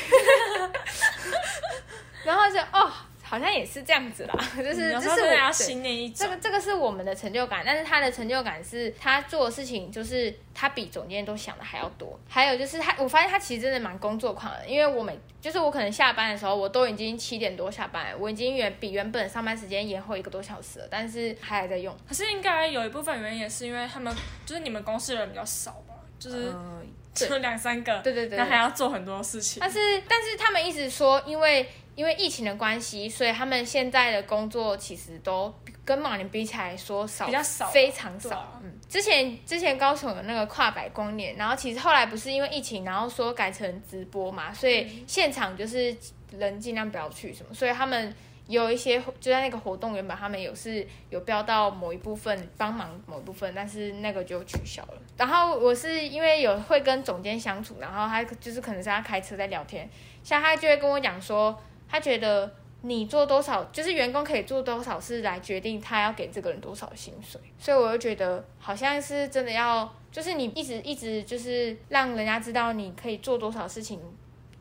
[2.24, 2.92] 然后就哦。
[3.33, 12.21] 好像也是这样子啦， 就是就是我要新年一这个这个是我们的成就感，但是他的成就感是他做的事情，就是他比总监都想的还要多。
[12.29, 21.97] 还有就是他，我发现他其实真的蛮工作狂的，因为我每就是我可能下班的时候，我都已经七点多下班，我已经远比原本上班时间延后一个多小时了，但是他还在用。
[22.07, 24.14] 可是应该有一部分原因也是因为他们
[24.45, 26.49] 就是你们公司人比较少吧，就是。
[26.49, 26.83] 呃
[27.14, 29.61] 就两三个，对对对，那还要做很多事情。
[29.61, 35.52] 但是，但是他们一直说，因为因为疫情的关系，所以他们现在的工作其实都
[35.85, 38.38] 跟往年比起来说少，比较少，非常少。
[38.38, 45.96] 啊、嗯，之前之前高雄有那个跨百光年，然后其实后来不是因为疫情，然后说改成直播嘛，所以现场就是
[46.31, 48.14] 人尽量不要去什么，所以他们。
[48.48, 54.94] 有一些就在那个活动，原本他们有是有标到某一部分帮忙某一部分，但是那个就取消了。
[55.16, 59.88] 然后我是因为有会跟总监相处，然后他就是可能是他开车在聊天，
[60.24, 61.57] 像他就会跟我讲说，
[61.92, 67.40] 他觉得你做多少，就是员工可以做多少事来决定他要给这个人多少薪水。
[67.57, 74.00] 所以我就觉得好像是真的要，就是你一直一直就是让人家知道你可以做多少事情。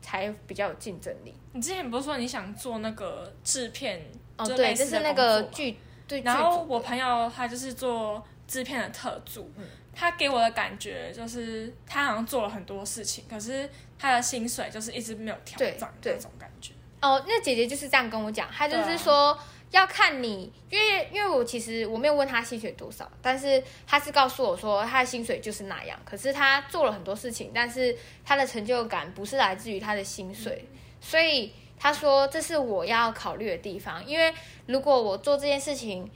[0.04, 1.32] 才比较有竞争力。
[1.52, 4.02] 你之前不是说你想做那个制片？
[4.36, 5.76] 哦，对，就是那个剧，
[6.08, 6.20] 对。
[6.22, 9.64] 然后我朋友他就是做制片的特助，嗯，
[9.94, 16.72] 他给我的感觉就是他好像做了很多事情，可是他的薪水就是一直没有调涨，这种感觉。
[17.02, 19.38] 哦，那姐姐就是这样跟我讲，她就是说。
[19.72, 25.98] 要看你，因为因为我其实我没有问他薪水多少，但是他是告诉我说他的薪水就是那样。
[26.04, 30.68] 可是他做了很多事情，但是他的成就感不是来自于他的薪水，
[31.00, 34.04] 所以他说这是我要考虑的地方。
[34.06, 34.34] 因为
[34.66, 36.06] 如果我做这件事情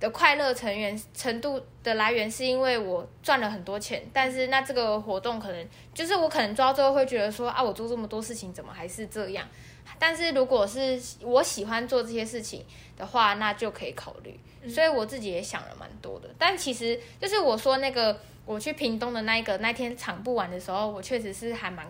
[0.00, 9.46] 的快乐成员程度的来源是因为我赚了很多钱，但是那这个活动可能就是我可能做到最后会觉得说啊，我做这么多事情怎么还是这样？
[9.98, 12.64] 但是如果是我喜欢做这些事情
[12.96, 14.38] 的话，那就可以考虑。
[14.68, 16.28] 所以我自己也想了蛮多的。
[16.36, 21.86] 但其实就是我说那个我去屏东的那一个那天场布完的时候，我确实是还蛮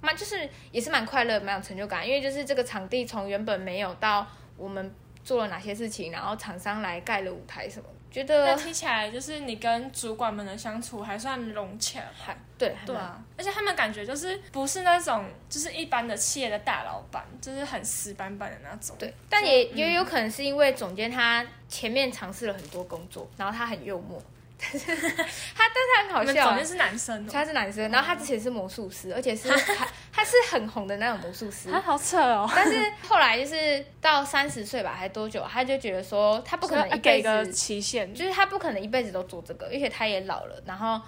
[0.00, 2.06] 蛮就是也是蛮快乐、蛮有成就感。
[2.06, 4.26] 因为就是这个场地从原本没有到
[4.56, 8.01] 我们做了哪些事情，然后厂商来盖了舞台什么的。
[8.12, 18.94] 觉得那听起来就是你跟主管们的相处还算融洽，还对对啊，而且他们感觉就是不是那种就是一般的企业的大老板，就是很死板板的那种。
[18.98, 24.22] 对，但也也有可能是因为总监他前面尝试了很多工作，然后他很幽默。
[24.62, 26.48] 他，但是他很好笑。
[26.48, 31.70] 总监是男生，他是男生，然后他之前是魔术师，而且是他他是很红的那种魔术师。
[31.70, 32.48] 他好扯哦。
[32.54, 41.00] 但是后来就是到三十岁吧，还多久，他就觉得说他不可能一辈子期限，就是他不可能一辈子都做这个，而且他也老了，然后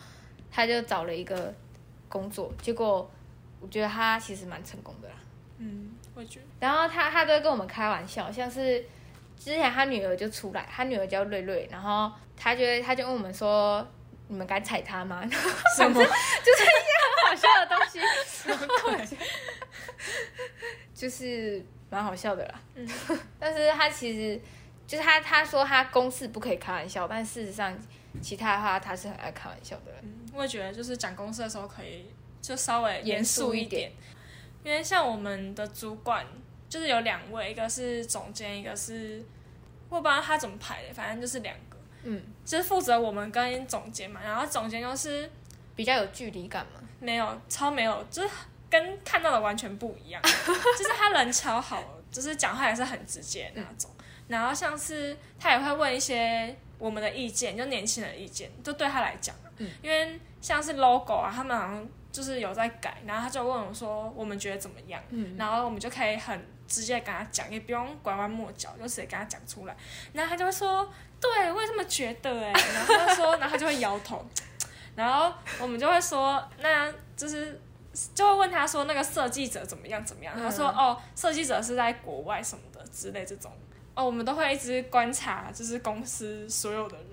[0.50, 1.54] 他就找了一个
[2.08, 3.08] 工作，结果
[3.60, 5.14] 我觉得他其实蛮成功的啦。
[5.58, 6.46] 嗯，我也觉得。
[6.58, 8.84] 然后他他都会跟我们开玩笑，像是
[9.38, 12.12] 之前他女儿就出来，他女儿叫瑞瑞，然后。
[12.36, 13.86] 他觉得，他就问我们说
[14.26, 15.22] ：“你们敢踩他吗？”
[15.76, 15.94] 什么？
[15.94, 17.78] 就是一些很好笑的东
[19.06, 19.16] 西？
[20.92, 22.60] 就是蛮好笑的啦。
[22.74, 22.86] 嗯，
[23.38, 24.38] 但是他其实
[24.84, 27.72] 就是他，他说他公事不可以开玩笑，但事实上
[28.20, 30.00] 其他的话他是很爱开玩笑的人。
[30.02, 33.92] 嗯，我也觉得，就是讲公事的时候可以就稍微严肃一点，
[34.64, 36.26] 因为像我们的主管
[36.74, 39.24] 就是有两位，一个是总监，一个是
[39.88, 41.76] 我不知道他怎么排的，反正就是两个。
[42.02, 45.30] 嗯，就是负责我们跟总监嘛，然后总监就是
[45.76, 48.28] 比较有距离感嘛，没有，超没有，就是
[48.68, 69.76] 跟看到的完全不一样， 就是他人超好，就是讲话也是很直接的那种，嗯、然后像是他也会问一些我们的意见，就年轻人的意见，就对他来讲，嗯，因为像是 logo 啊，他们好像就是有在改，然后他就问我说我们觉得怎么样，嗯，然后我们就可以很直接跟他讲，也不用拐弯抹角，就直接跟他讲出来，
[70.12, 70.88] 然后他就会说。
[71.20, 74.22] 对，我也这么觉得哎，然后他说， 然后他就会摇头，
[74.94, 77.58] 然后我们就会说，那就是
[78.14, 80.36] 就会问他说，那个设计者怎么样怎么样？
[80.36, 83.50] 他说哦，设计者是在国外什么的之类这种。
[83.94, 87.06] 哦，我们都会一直观察，就是公司所有的人，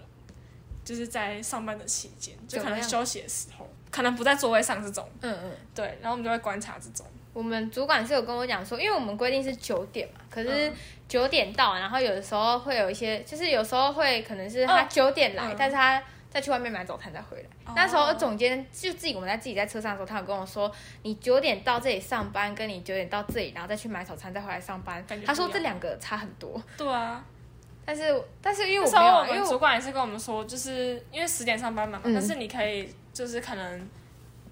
[0.83, 7.05] 就是在上班的期间，就可能休息的时候，可能不在座位上这种，嗯嗯，对，然后我们就会观察这种。
[7.33, 10.71] 我们主管是有跟我讲说，因为我们规定是九点嘛，可是
[11.07, 17.43] 九点到，然后有的时候会有一些，就是有时候会可能是他九点来，嗯、但是他再去外面买早餐再回来。
[17.65, 20.71] 哦、那时候总监就自己我们在自己在车上的时候，他有跟我说，
[21.03, 26.61] 你九点到这里上班，跟你九点到这里，然后再去买早餐再回来上班，他说这两个差很多。
[26.77, 27.23] 对啊。
[27.83, 33.89] 但是但是因为我没有，我们主管也是跟我们说，就是因为十点上班嘛，嗯、但是你可以就是可能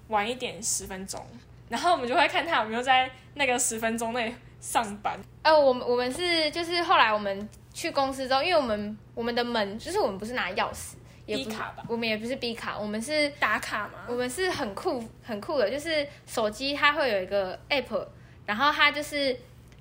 [0.08, 1.24] 晚一点十分钟，
[1.70, 5.18] 然后我们就会看他有没有在那个十分钟内上班。
[5.42, 18.06] 呃，我们我们是就是后来我们去公司之后，因为我们我们的门就是我们不是拿钥匙，也不是 B 卡吧，我们也不是 B 卡，我们是打卡嘛，我们是很酷很酷的，就是手机它会有一个 app，
[18.44, 19.38] 然后它就是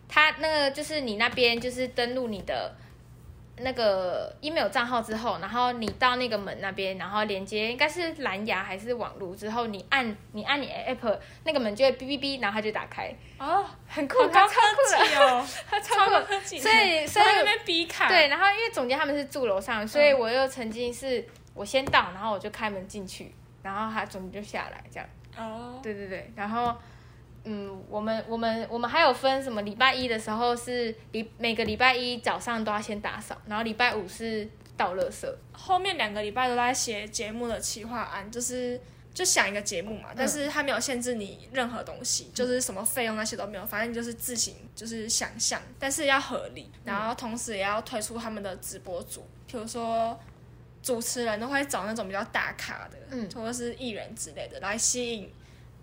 [0.07, 2.73] 它那个就是你那边就是登录你的。
[3.61, 13.13] 那个 email 账号之后，然后你到那个门那边，然后连接应该是蓝牙还是网络之后，你按你按你 app 那个门就会哔哔哔，然后它就打开。
[13.37, 16.33] 哦，很酷，它超酷的哦，它 超酷。
[16.57, 18.07] 所以所以那边逼卡。
[18.07, 25.09] 对，然后因为总监他们是住楼上，所以我又曾经是我先到，然后我就开门进去，然后他总监就下来这样。
[25.37, 25.79] 哦。
[25.83, 26.75] 对对对，然后。
[27.45, 29.61] 嗯，我们我们我们还有分什么？
[29.61, 35.27] 礼拜一的时候是礼每个礼拜一早上都要先打扫，然后礼拜五是倒垃圾。
[35.51, 38.79] 后面两个礼拜都在写节目的企划案，就是
[39.13, 50.17] 就想一个节目嘛，但是它没有限制你任何东西，嗯、就是什么费用那些都没有，反正就是自行就是想象，但是要合理，然后同时也要推出他们的直播组，比如说
[50.83, 55.31] 主持人都会找那种比较大咖的，嗯，或者是艺人之类的来吸引。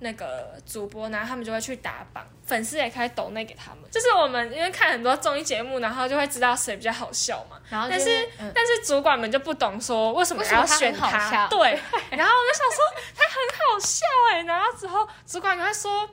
[0.00, 3.90] 那个主播，然后他们就会去打榜，粉丝也可以抖内给他们。
[3.90, 7.58] 就是我们因为看很多综艺节目，然后就会知道谁比较好笑嘛。
[7.70, 11.08] 然后、就是，但是、嗯、但是主管们就不懂说为什么要选他。
[11.08, 11.58] 他对，
[12.10, 12.78] 然后我就想说
[13.14, 16.06] 他很好笑哎，然后之后主管就会说，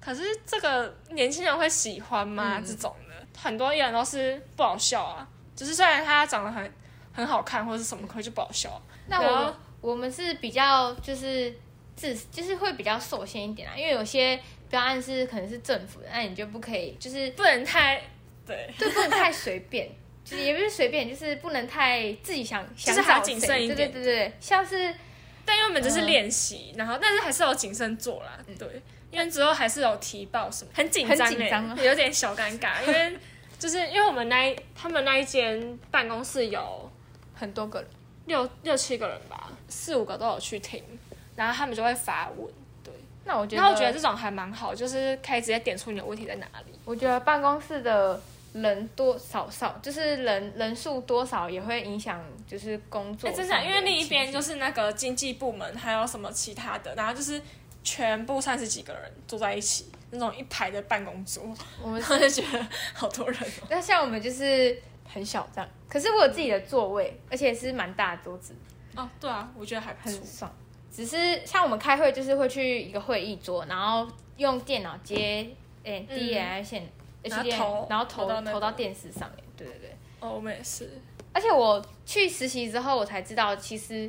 [0.00, 2.56] 可是这个年轻人会喜欢吗？
[2.58, 6.70] 嗯、这种的很多艺人都是不好笑啊，就是虽然他长得很
[7.14, 8.78] 很好看或者是什么，可是就不好笑。
[9.06, 11.54] 那我们我们是比较就是。
[12.00, 18.02] 是，就是会比较受限一点啊，因为有些标案是可能是政府的，那你就不可以，就是不能太
[18.46, 19.88] 对，对，不能太随便，
[20.24, 24.94] 就是也不是随便，就是不能太自己想，就是还要谨慎一点，对对对对，像是，
[25.44, 28.68] 但因为我们只是练习，嗯、然后但是还是有谨慎做啦，对，
[29.10, 33.16] 因为之后还是有提报什么，很紧张，很紧张、啊，有点小尴尬，因为
[33.58, 36.90] 就是因为我们那一他们那一间办公室有
[37.34, 37.88] 很多个人，
[38.26, 40.82] 六六七个人吧，四五个都有去听。
[41.36, 42.46] 然后他们就会发问，
[42.82, 42.92] 对。
[43.24, 46.78] 那我觉得，那我觉得这种还蛮好，就是可以直接点出你的问题在哪里。
[46.84, 48.20] 我觉得办公室的
[48.52, 53.30] 人多少少，就是人人数多少也会影响，就是工作。
[53.32, 57.40] 真的，因为另一边就是那个经济部门，还有什么其他的，然后就是
[57.82, 61.42] 全部三十几个人坐在一起，那种一排的办公桌，
[61.82, 63.66] 我们 就觉得好多人哦。
[63.70, 68.54] 那像我们就是很小这样，可是我有自己的座位，而且是蛮大的桌子。
[68.94, 70.54] 哦，对啊，我觉得还很爽。
[70.94, 75.44] 只是像我们开会，就是会去一个会议桌，然后用电脑接
[75.82, 76.88] 诶 DAI 线
[77.24, 79.44] HDMI，然后投投到，投到电视上面。
[79.56, 79.96] 对对对。
[80.20, 80.88] 哦，我们也是。
[81.32, 84.08] 而且我去实习之后，我才知道，其实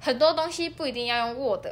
[0.00, 1.66] 很多东西不一定要用 Word。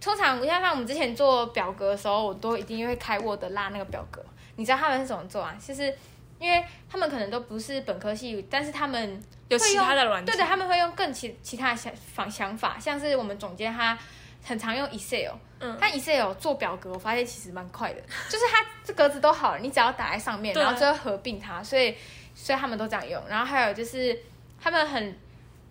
[0.00, 4.24] 通常像像我们之前做表格的时候，我都一定会开 Word 拉那个表格。
[4.56, 5.54] 你知道他们是怎么做啊？
[5.60, 5.94] 其实
[6.38, 9.22] 因为他们可能都不是本科系，但是他们。
[9.48, 13.98] 有其他的软件，对对，他们会用更其其他的想法想法，像是我们总监他
[14.44, 21.94] 很常用 Excel，嗯，他 Excel 做表格，我发现其实蛮快的，就是他这格子都好了，你只要打在上面，然后最后合并它，所以
[22.34, 23.22] 所以他们都这样用。
[23.28, 24.18] 然后还有就是
[24.60, 25.18] 他们很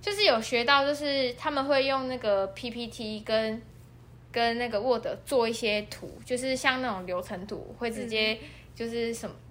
[0.02, 3.62] 就是有学到，就是他们会用那个 PPT 跟
[4.32, 8.40] 跟那个 Word 做一些图，就是像那种流程图，会直接
[8.76, 9.42] 就是什么、嗯、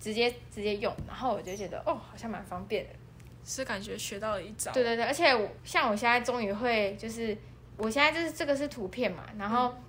[0.00, 2.90] 直接直接用，然后我就觉得哦，好像蛮方便的。
[3.46, 4.72] 是感觉学到了一招。
[4.72, 7.34] 对对对，而且我像我现在终于会，就是
[7.76, 9.84] 我现在就是这个是图片嘛，然后、嗯、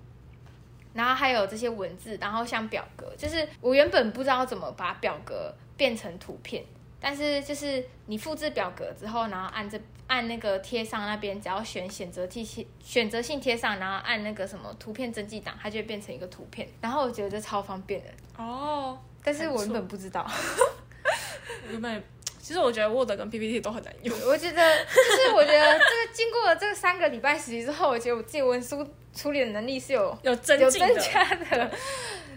[0.94, 6.64] 然后还有这些文字，然后像表格，就是我原本不知道怎么把表格变成图片，
[7.00, 16.68] 但是就是你复制表格之后，然后按这按那个贴上那边，只要选选择性选择性贴上，然后按那个什么图片增记档，它就会变成一个图片。
[16.80, 20.24] 然后我觉得这超方便的哦，但是我原本不知道，
[21.70, 22.02] 原本。
[22.48, 24.18] 其实我觉得 Word 跟 PPT 都很难用。
[24.26, 31.70] 我觉得，就是我觉得这个经过了这三个礼拜实习之后，我觉得我自己文书处理的能力是有有增有增加的，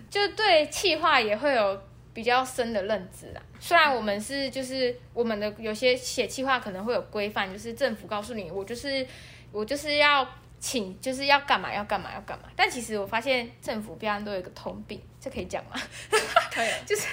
[0.10, 1.82] 就对企划也会有
[2.14, 3.42] 比较深的认知啦。
[3.58, 9.08] 虽然我们是就是我们的有些写企划可能会有规范，就是政府告诉你我就是
[9.54, 10.28] 我就是要
[10.60, 15.80] 请就是要干嘛要干嘛要干嘛，但其实我发现政府标案都有一个通病，这可以讲吗？
[16.54, 17.08] 可以， 就是。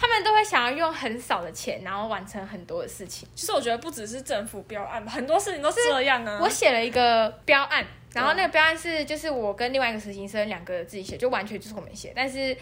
[0.00, 3.28] 他们都会想要用很少的钱，然后完成很多的事情。
[3.34, 6.38] 其实我觉得不只是政府标案吧，很多事情都是这样啊。
[6.40, 7.84] 我写了一个标案，
[8.14, 12.14] 然后那个标案是就是我跟另外一个实习生两个自己写，就完全就是我们写。
[12.16, 12.56] 但是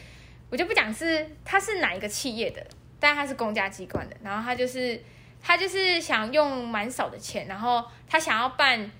[0.50, 2.66] 我就不讲是他是哪一个企业的，
[2.98, 4.16] 但他是公家机关的。
[4.24, 5.00] 然后他就是
[5.40, 8.90] 他就是想用蛮少的钱，然后他想要办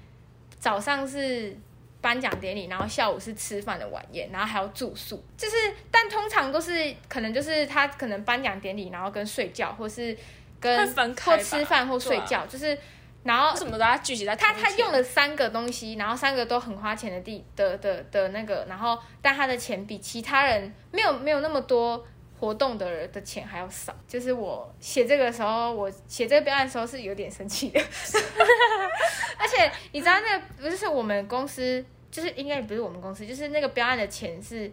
[0.61, 1.59] 早上是。
[2.01, 5.57] 颁奖典礼，然后下午是吃饭的晚宴，然后还要住宿，就是，
[5.90, 10.16] 但通常都是可能就是他可能颁奖典礼，然后跟睡觉，或是
[10.61, 10.78] 跟
[11.16, 12.78] 或吃饭或睡觉，啊、就是，
[13.24, 22.07] 然后什么都要聚集在他他用了三个东西，然后三个都很花钱的地的的的，的那个，然后但他的钱比其他人没有没有那么多
[22.39, 27.80] 活动的人的钱还要少，就是我写这个时候，我写这个标案的时候是有点生气的。
[29.39, 34.70] 而且你知道那个不是我们公司，就是应该也不是我们公司，就是那个标案的钱是，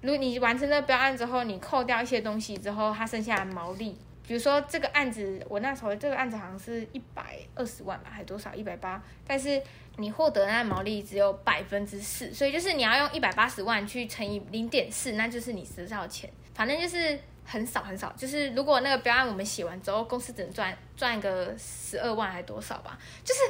[0.00, 3.96] 如果你完成那个标案之后，你扣掉一些东西之后，它剩下的毛利，
[4.26, 9.62] 比如说这个案子，我那时候这个案子好像是一百二十万吧，还多少一百八，但是
[9.96, 23.40] 你获得那毛利只有百分之四，所以就是你要用一百八十万去乘以零点四，那就是你得到钱，反正就是很少很少，就是如果那个标案我们写完之后，公司只能赚赚个十二万还多少吧，就是。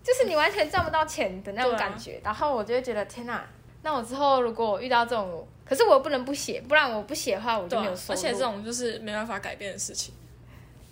[0.00, 3.46] 就是你完全赚不到钱的那种感觉，啊、然后我就会觉得天哪，
[3.82, 8.18] 那我之后如果我遇到这种，可是我又不能不写，不然我不写的话我就没有收入。
[8.18, 10.14] 而且这种就是没办法改变的事情，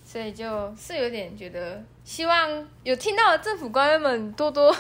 [0.04, 4.70] 所以就是有点觉得，希望有听到的政府官员们多多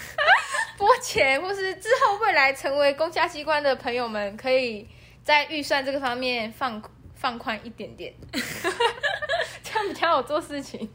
[0.78, 4.88] 拨钱，或是之后未来成为公家机关的朋友们，可以
[5.24, 6.80] 在预算这个方面放
[7.14, 10.88] 放宽一点点， 这样比较好做事情。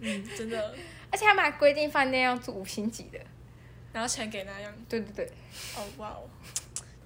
[0.00, 0.74] 嗯，真的。
[1.10, 3.18] 而且他们还规定饭店要住五星级的，
[3.92, 4.72] 然后钱给那样。
[4.88, 5.26] 对对对。
[5.76, 6.28] 哦哇哦！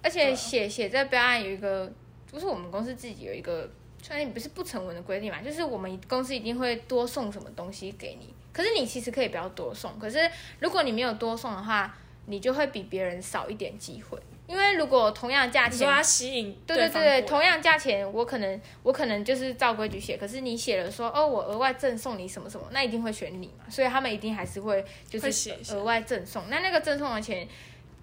[0.02, 1.92] 而且写写这标案有一个，
[2.30, 3.70] 就是我们公司自己有一个，
[4.02, 8.34] 虽然不是不成文的规定嘛，就是我们公司一定会多送什么东西给你。
[8.52, 11.96] 可是你其实可以不要多送，可是如果你没有多送的话，
[12.26, 14.18] 你就会比别人少一点机会。
[14.52, 26.42] 因为如果同样价钱，说它吸引对对对对，同样价钱，我可能我可能就是照规矩写，可是你写了说哦，我额外赠送你什么什么，那一定会选你嘛，所以他们一定还是会就是额外赠送。
[26.50, 27.48] 那那个赠送的钱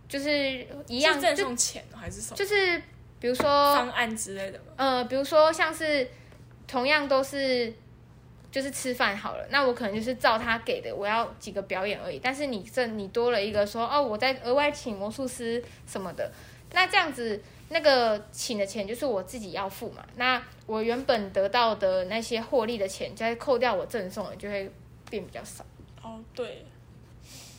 [0.08, 2.36] 就是一样赠送钱还是什么？
[2.36, 2.82] 就是
[3.20, 4.74] 比如说方案之类的吗？
[4.78, 6.10] 呃，比如说像是
[6.68, 7.72] 同样都是。
[8.52, 12.18] 就是吃饭好了，那我可能就是照他给的，我要几个表演而已。
[12.18, 16.32] 但是你这你多了一个说哦，我在额外请魔术师什么的，
[16.74, 20.04] 那这样子那个请的钱就是我自己要付嘛。
[20.16, 24.72] 那我原本得到的那些获利的钱，再扣掉我赠送的，就会
[25.10, 25.64] 变比较少。
[26.02, 26.66] 哦，对。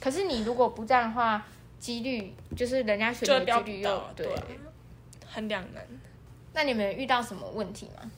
[0.01, 1.47] 可是你如果不这样的话，
[1.79, 4.35] 几率就是人家选的几率又对，对，
[5.27, 5.87] 很两难。
[6.53, 8.11] 那你们遇到什么问题吗？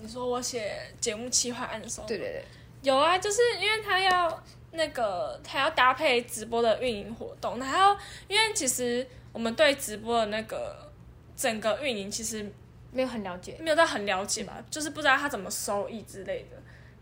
[0.00, 2.44] 你说我写节目企划案的时候，对对对，
[2.82, 4.42] 有啊，就是因为他要
[4.72, 7.96] 那个，他要搭配直播的运营活动，然后
[8.28, 10.92] 因为其实我们对直播的那个
[11.36, 12.50] 整个运营其实
[12.92, 14.44] 没有很了解，没有到很了解。
[14.44, 16.56] 嘛，就是不知道他怎么收益之类的，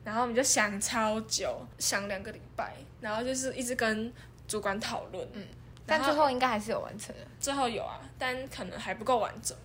[0.05, 4.12] 然后我们就想超久，想两个礼拜，然后就是一直跟
[4.47, 5.47] 主管讨论，嗯，
[5.84, 9.57] 但最后应该还是有完成的，最后有啊，但可能还不够完整，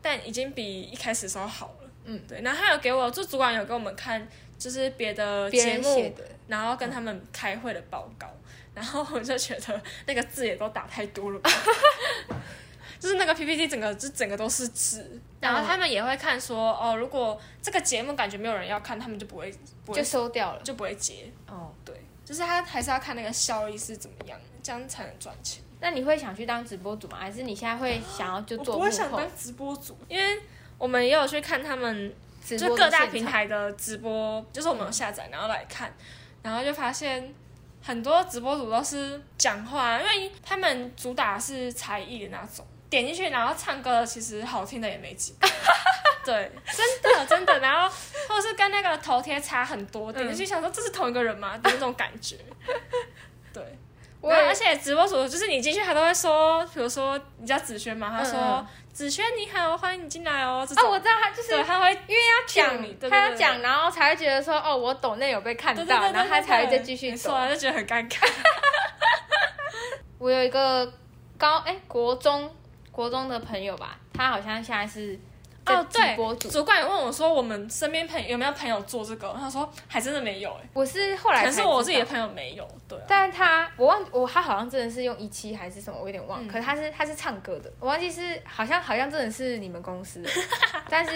[0.00, 1.77] 但已经比一开始的时候好了。
[2.10, 4.26] 嗯，对，然后他有给我，就主管有给我们看，
[4.58, 6.14] 就是别的节目，
[6.46, 11.40] 然后跟他们开会的报告，嗯、然后我就觉得那个字也都打太多了，
[12.98, 19.54] 就是那个 PPT 整个就整个都是字，然后他们也会看说，哦，如果这个节目感觉没有人要看，他们就不会，
[19.84, 21.30] 不会就收掉了，就不会接。
[21.46, 21.94] 哦，对，
[22.24, 25.62] 就是他还是要看那个效益是怎么样，这样才能赚钱。
[25.80, 27.18] 那你会想去当直播主吗？
[27.20, 28.76] 还是你现在会想要就做？
[28.76, 30.40] 我不会想当直播主，因为。
[30.78, 32.14] 我们也有去看他们，
[32.46, 35.92] 就各大平台的直播，就是我们有下载，然后来看，
[36.42, 37.34] 然后就发现
[37.82, 45.48] 很多直播主都是讲话，因为他们主打是才艺的那种，点进去然后唱歌，其实好听的也没几个，
[46.24, 47.92] 对，真的真的，然后
[48.28, 51.58] 或者是跟那个头贴差很多，点进去想说这是同一个人吗？
[51.58, 52.36] 的那种感觉，
[53.52, 53.76] 对，
[54.20, 58.64] 我而且直播主就是你进去他都会说，比如说你叫子轩嘛，他说。
[58.98, 60.66] 子轩你好，欢迎你进来哦。
[60.76, 68.28] 哦，我知道他就是，他会因为要讲，他要讲，然后才会觉得说，哦，我抖那有被看到，然后他才会再继续说，就觉得很尴尬。
[70.18, 70.92] 我有一个
[71.38, 72.52] 高哎国中
[72.90, 75.16] 国中的朋友吧，他好像现在是
[75.76, 76.16] 哦，对
[76.50, 76.64] 主。
[76.64, 79.34] 管也问我说，我们身边朋友有没有朋友做这个？
[79.38, 80.68] 他说还真的没有哎。
[80.72, 82.98] 我是后来，可是我自己的朋友没有，对。
[83.08, 86.46] 但他我忘我他好像真的是用一期还是什么，我有点忘。
[86.46, 90.22] 可是他是他是唱歌的，我忘记是好像好像真的是你们公司。
[90.88, 91.10] 但是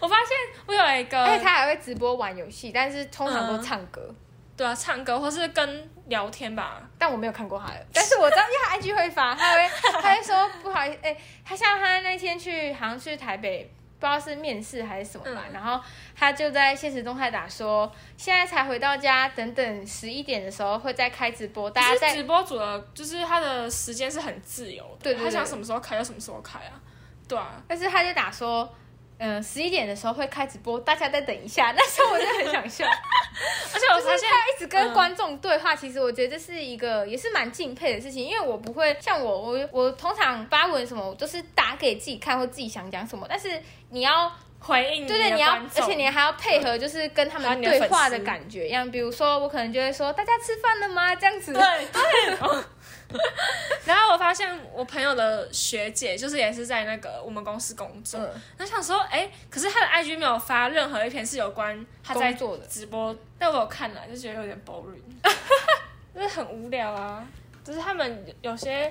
[0.00, 0.36] 我发现
[0.66, 4.14] 我有一个，而且他还会直播玩游戏，但是通常都唱歌。
[4.56, 9.68] 对啊，唱歌或是跟聊天吧，但我没有看过他的，但是我知道，因为他 IG 会发，他会
[10.02, 15.80] 他会说不好意思，哎、欸，他像他那天去，好像去台北，不知道是面试还是什么吧，嗯、然后
[16.14, 26.80] 他就在现实动态打说，现在才回到家，等等十一点的时候会再开直播，大家在直播组的，就是他的时间是很自由的，对，对，对，他想什么时候开就什么时候开啊，
[27.26, 28.72] 对啊，但是他就打说。
[29.18, 31.72] 嗯，十一点的时候会开直播，大家再等一下。
[31.76, 32.86] 那时候我就很想笑，
[33.74, 43.60] 而且我发现他一直跟观众对话，嗯、其实我觉得这是一个也是蛮敬佩的事情，因为我不会像我我我通常发文什么，我都是打给自己看或自己想讲什么，但是
[43.90, 51.14] 你要回应，对对，你要，而且你还要配合，就是跟他们对话的感觉，样比如说我可能就会说大家吃饭了吗？
[51.16, 51.62] 这样子，对
[51.92, 52.64] 对。
[53.86, 58.20] 然后我发现我朋友的学姐就是也是在那个我们公司工作，
[58.58, 65.00] 那、嗯、想说，哎，可是她的 IG 没有发任何一篇是有关她在做的直播，但我有看了，就觉得有点 boring，
[66.14, 67.26] 就是很无聊啊。
[67.64, 68.90] 就是他们有些，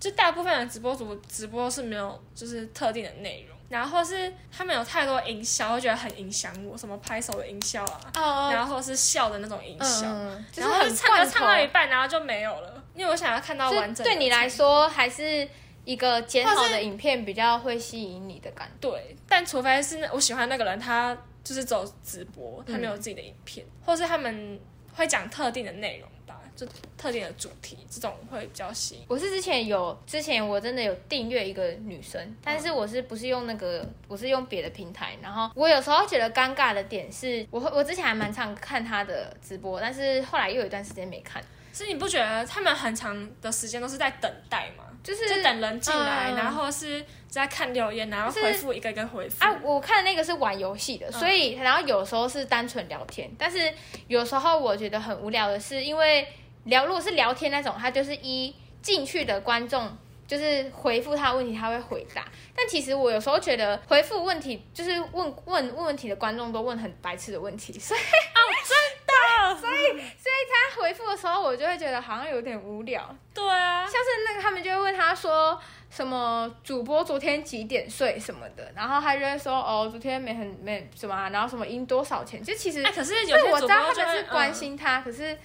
[0.00, 3.55] 就大部分的直播主直播是没有就是特定的内容。
[3.68, 14.04] 然后是他们有太多营销，我觉得很影响我，什么拍手的营销啊，oh, 然后是笑的那种营销，嗯、然后是唱歌唱到一半，然后就没有了，因为我想要看到完整的。
[14.04, 15.48] 对你来说，还是
[15.84, 18.90] 一个剪好的影片比较会吸引你的感觉。
[18.90, 24.60] 对，但除非是我喜欢那个人，他就是走直播，他没有自己的影片，嗯、或是他们
[24.94, 26.08] 会讲特定的内容。
[26.56, 29.02] 就特定的主题，这种会比较吸引。
[29.06, 35.14] 我是之前有，之前我真的有订阅一个女生，但是我是不是用那个，我是用别的平台。
[35.22, 41.42] 然后我有时候觉得尴尬的点是，我我之前还蛮常看她的直播，但是后来又有一段时间没看。
[41.74, 44.84] 是你不觉得他们很长的时间都是在等待吗？
[45.04, 49.44] 就是就等人进来，嗯、然后是在看留言，然后回复一个一个回复。
[49.44, 53.70] 啊，我看的那个是玩游戏的，所以然后有时候是单纯聊天，但是
[54.08, 56.26] 有时候我觉得很无聊的是因为。
[56.66, 59.96] 聊，如果是聊天那种，他就是一进去的观众，
[60.28, 62.24] 就是回复他的问题，他会回答。
[62.54, 73.14] 但其实我有时候觉得回复问题，就是问问问问题的观众都问很白痴的问题，所以哦，真的，所以所以他回复的时候，我就会觉得好像有点无聊。
[73.34, 75.60] 对啊，像是那个他们就会问他说
[75.90, 85.38] 什么主播昨天几点睡什么的，然后他就会说哦，昨天没很没什么啊，然后什么赢多少钱，就其实，哎，可是有些主播就我知道他们是关心他，嗯、可是。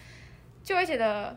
[0.63, 1.35] 就会觉得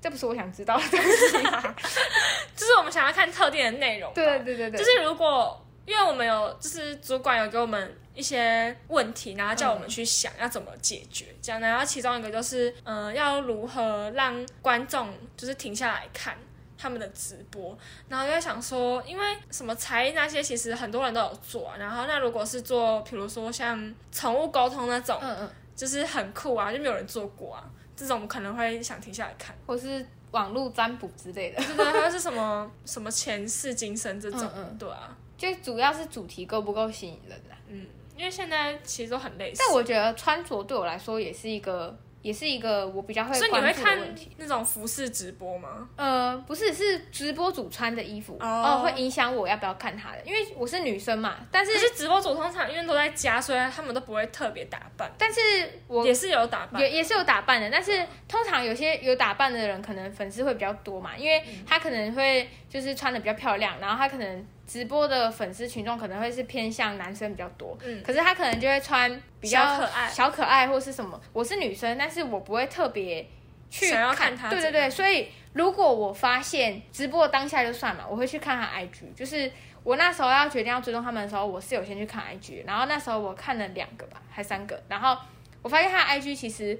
[0.00, 1.32] 这不是我想知道的东西，
[2.56, 4.12] 就是我们想要看特定的内容。
[4.14, 11.60] 对对对对，就是如果因为我们有，就是主管有给我们一些问题，然后叫我们去想要怎么解决，这样。
[11.60, 16.36] 然后其中一个就是，嗯、呃，要如何让观众就是停下来看
[16.78, 17.76] 他们的直播。
[18.08, 21.74] 然后就在想说，因为什么才艺那些，其实很多人都有做。
[21.78, 27.64] 然后那如果是做，比如说像宠物沟通那种，嗯嗯，就是很酷啊，就没有人做过啊。
[27.96, 34.78] 这种可能会想停下来看，或是网络占卜之类的，对对对，还有是什么什么前世今生这种，嗯嗯。
[34.78, 37.54] 对啊，就主要是主题够不够吸引人啊？
[37.68, 37.86] 嗯，
[38.16, 41.96] 因为现在其实都很类似，但我觉得穿着对我来说也是一个。
[42.24, 43.34] 也是一个我比较会。
[43.34, 43.98] 所以你会看
[44.38, 45.86] 那种服饰直播吗？
[45.94, 51.36] 呃，不是，是直播主穿的衣服哦、呃，会影响我要不要看他的，因为我是女生嘛。
[51.50, 55.12] 但是，是直播主通常因为都在家，所以他们都不会特别打扮。
[55.18, 55.40] 但是
[55.86, 57.70] 我也是有打扮，也也是有打扮的。
[57.70, 64.46] 但是通常有些有打扮的人，可能粉丝会比较多嘛，因为他可能会就是穿的比较漂亮，然后他可能。
[64.66, 71.20] 直播的粉丝群众可能会是偏向男生比较多，嗯，可是他可能就会穿比较可爱、小可爱或是什么。
[71.32, 73.26] 我是女生，但是我不会特别
[73.70, 74.48] 去想要看他。
[74.48, 79.12] 对对对，所以如果我发现直播当下就算了，我会去看他 IG。
[79.14, 79.50] 就是
[79.82, 85.16] 我那时候要决定要追踪他们的时候，我是有先去看 IG，然后那时候我看了两个吧，还三个，然后
[85.60, 86.78] 我发现他的 IG 其实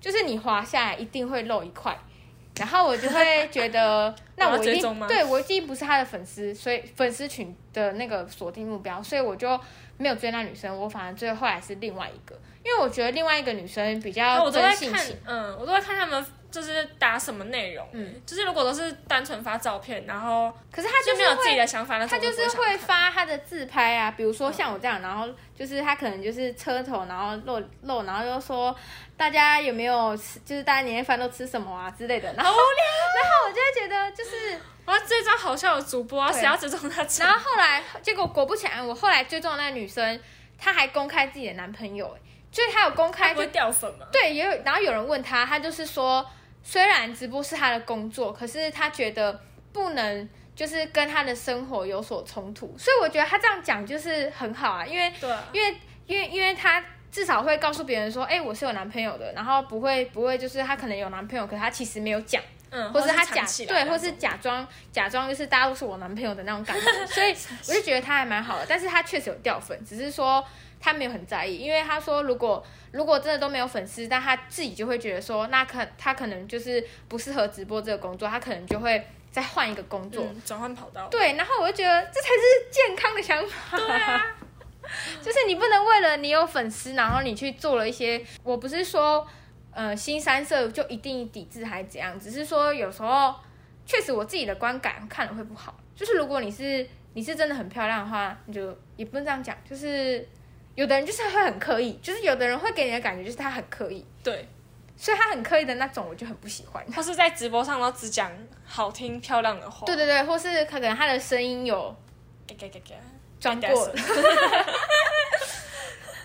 [0.00, 1.94] 就是你滑下来一定会漏一块。
[2.58, 9.58] 然后我就会觉得， 那我一定对我一定不是他的粉丝，所以粉丝群的那个锁定目标，所以我就
[9.96, 10.76] 没有追那女生。
[10.76, 12.34] 我反而最后来是另外一个，
[12.64, 15.16] 因为我觉得另外一个女生比较真性情。
[15.24, 28.74] 嗯，我都在看他们就是打什么内容，嗯，就是如果都是单纯发照片，然后可是他就没有自己的想法，他就是会发他的自拍啊，比如说像我这样，然后就是他可能就是车头，然后露露，然后就说。
[29.18, 30.38] 大家有没有吃？
[30.44, 32.32] 就是大家年夜饭都吃什么啊之类的？
[32.34, 37.04] 然后， 然后我就会觉得，就是哇，这张好笑的主播啊，谁要追踪他？
[37.18, 40.20] 然后后来结果果不其然，我后来追踪的那个女生，
[40.56, 42.16] 她还公开自己的男朋友，
[42.52, 44.06] 就是她有公开，不会掉粉吗？
[44.12, 44.62] 对，也有。
[44.64, 46.24] 然后有人问她，她就是说，
[46.68, 49.40] 虽然直播是他的工作，可是他觉得
[49.72, 56.84] 不能就是跟他的生活有所冲突，所以我觉得他这样讲就是很好啊，因为对啊，因为因为因为他。
[57.10, 67.34] 至少会告诉别人说，哎、欸，我是有男朋友的，然后不会不会就是他可能有男朋友，可是他其实没有讲，嗯，或是他假对，或是假装假装就是大家都是我男朋友的那种感觉，所以
[67.66, 70.44] 我就觉得他还蛮好的，但是他确实有掉粉，只是说
[70.80, 84.36] 他没有很在意，因为他说如果如果真的都没有粉丝，但他自己就会觉得说，那可他可能就是不适合直播这个工作，他可能就会再换一个工作，转、嗯、换跑道，对，然后我就觉得这才是健康的想法，对啊。
[85.20, 89.26] 就是你不能为了你有粉丝，然后你去做了一些，我不是说，
[89.70, 93.34] 呃，新三色就一定抵制还是怎样，只是说有时候
[93.84, 95.78] 确实我自己的观感看了会不好。
[95.94, 99.54] 就是如果你是你是真的很漂亮的话，你就也不能这样讲。
[99.68, 100.26] 就是
[100.78, 104.48] 有的人就是会很刻意，就是有的人会给你的感觉就是他很刻意，对，
[104.96, 106.88] 所以他很刻意的那种我就很不喜欢。
[106.88, 108.30] 他是在直播上都只讲
[108.64, 111.94] 好听漂亮的话，对对对，或是可能他的声音有。
[113.40, 113.92] 转过了，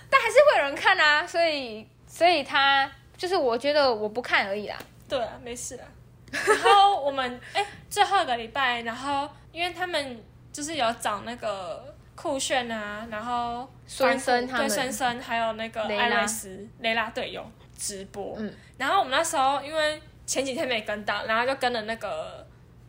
[0.09, 4.77] 但还是会有人看啊，所以所以他就是我觉得我不看而已啦。
[5.09, 5.83] 对啊，没事啦。
[6.31, 10.23] 然后我们哎、欸，最后一个礼拜，然后因为他们
[10.53, 11.92] 就是有找那个
[12.23, 17.45] 酷炫啊，然后孙生对孙生还有那个艾瑞斯雷拉队友
[17.77, 18.35] 直播。
[18.37, 22.47] 嗯，然后我们那时候因为前几天没跟到，然后就跟了那个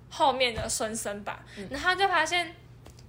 [0.09, 2.55] 后面的孙生吧，嗯、然后就发现。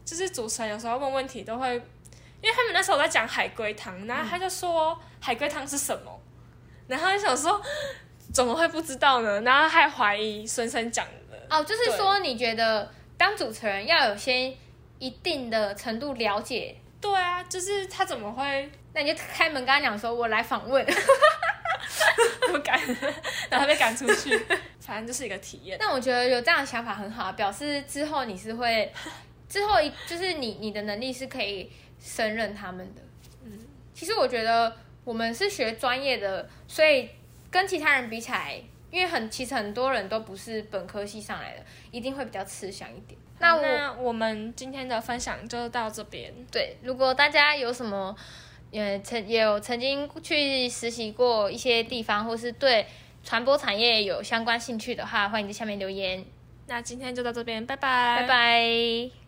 [0.04, 6.22] 就是主持人有时候问问题都会，因为他们那时候在讲海龟汤，然后他就说海龟汤是什么，
[6.88, 7.60] 然后就想说
[8.32, 9.42] 怎么会不知道呢？
[9.42, 11.48] 然后还怀疑孙生讲的。
[11.50, 14.56] 哦，就是说你觉得当主持人要有些
[15.00, 16.76] 一定的程度了解？
[17.02, 18.70] 对啊，就是他怎么会？
[18.94, 20.86] 那你就开门跟他讲说，我来访问，
[22.52, 22.80] 不敢，
[23.50, 24.38] 然后被赶出去，
[24.80, 25.78] 反正就是一个体验。
[25.80, 28.92] 那我觉得有这样的想法很好，表示之后你是会。
[29.48, 33.02] 之后一就是你你的能力是可以胜任他们的，
[33.44, 33.60] 嗯，
[33.94, 37.08] 其实我觉得我们是学专业的，所以
[37.52, 43.18] 跟其他人比起来，因为很其实很多人都不是本科系上来的，一定会比较吃香一点。
[43.40, 46.34] 那我那我们今天的分享就到这边。
[46.52, 48.16] 对，如果大家有什么
[48.72, 52.86] 也曾也有曾经去实习过一些地方，或是对
[53.24, 56.26] 传播产业有相关兴趣的话，欢迎在下面留言。
[56.68, 59.25] 那今天就到这边，拜拜，拜拜。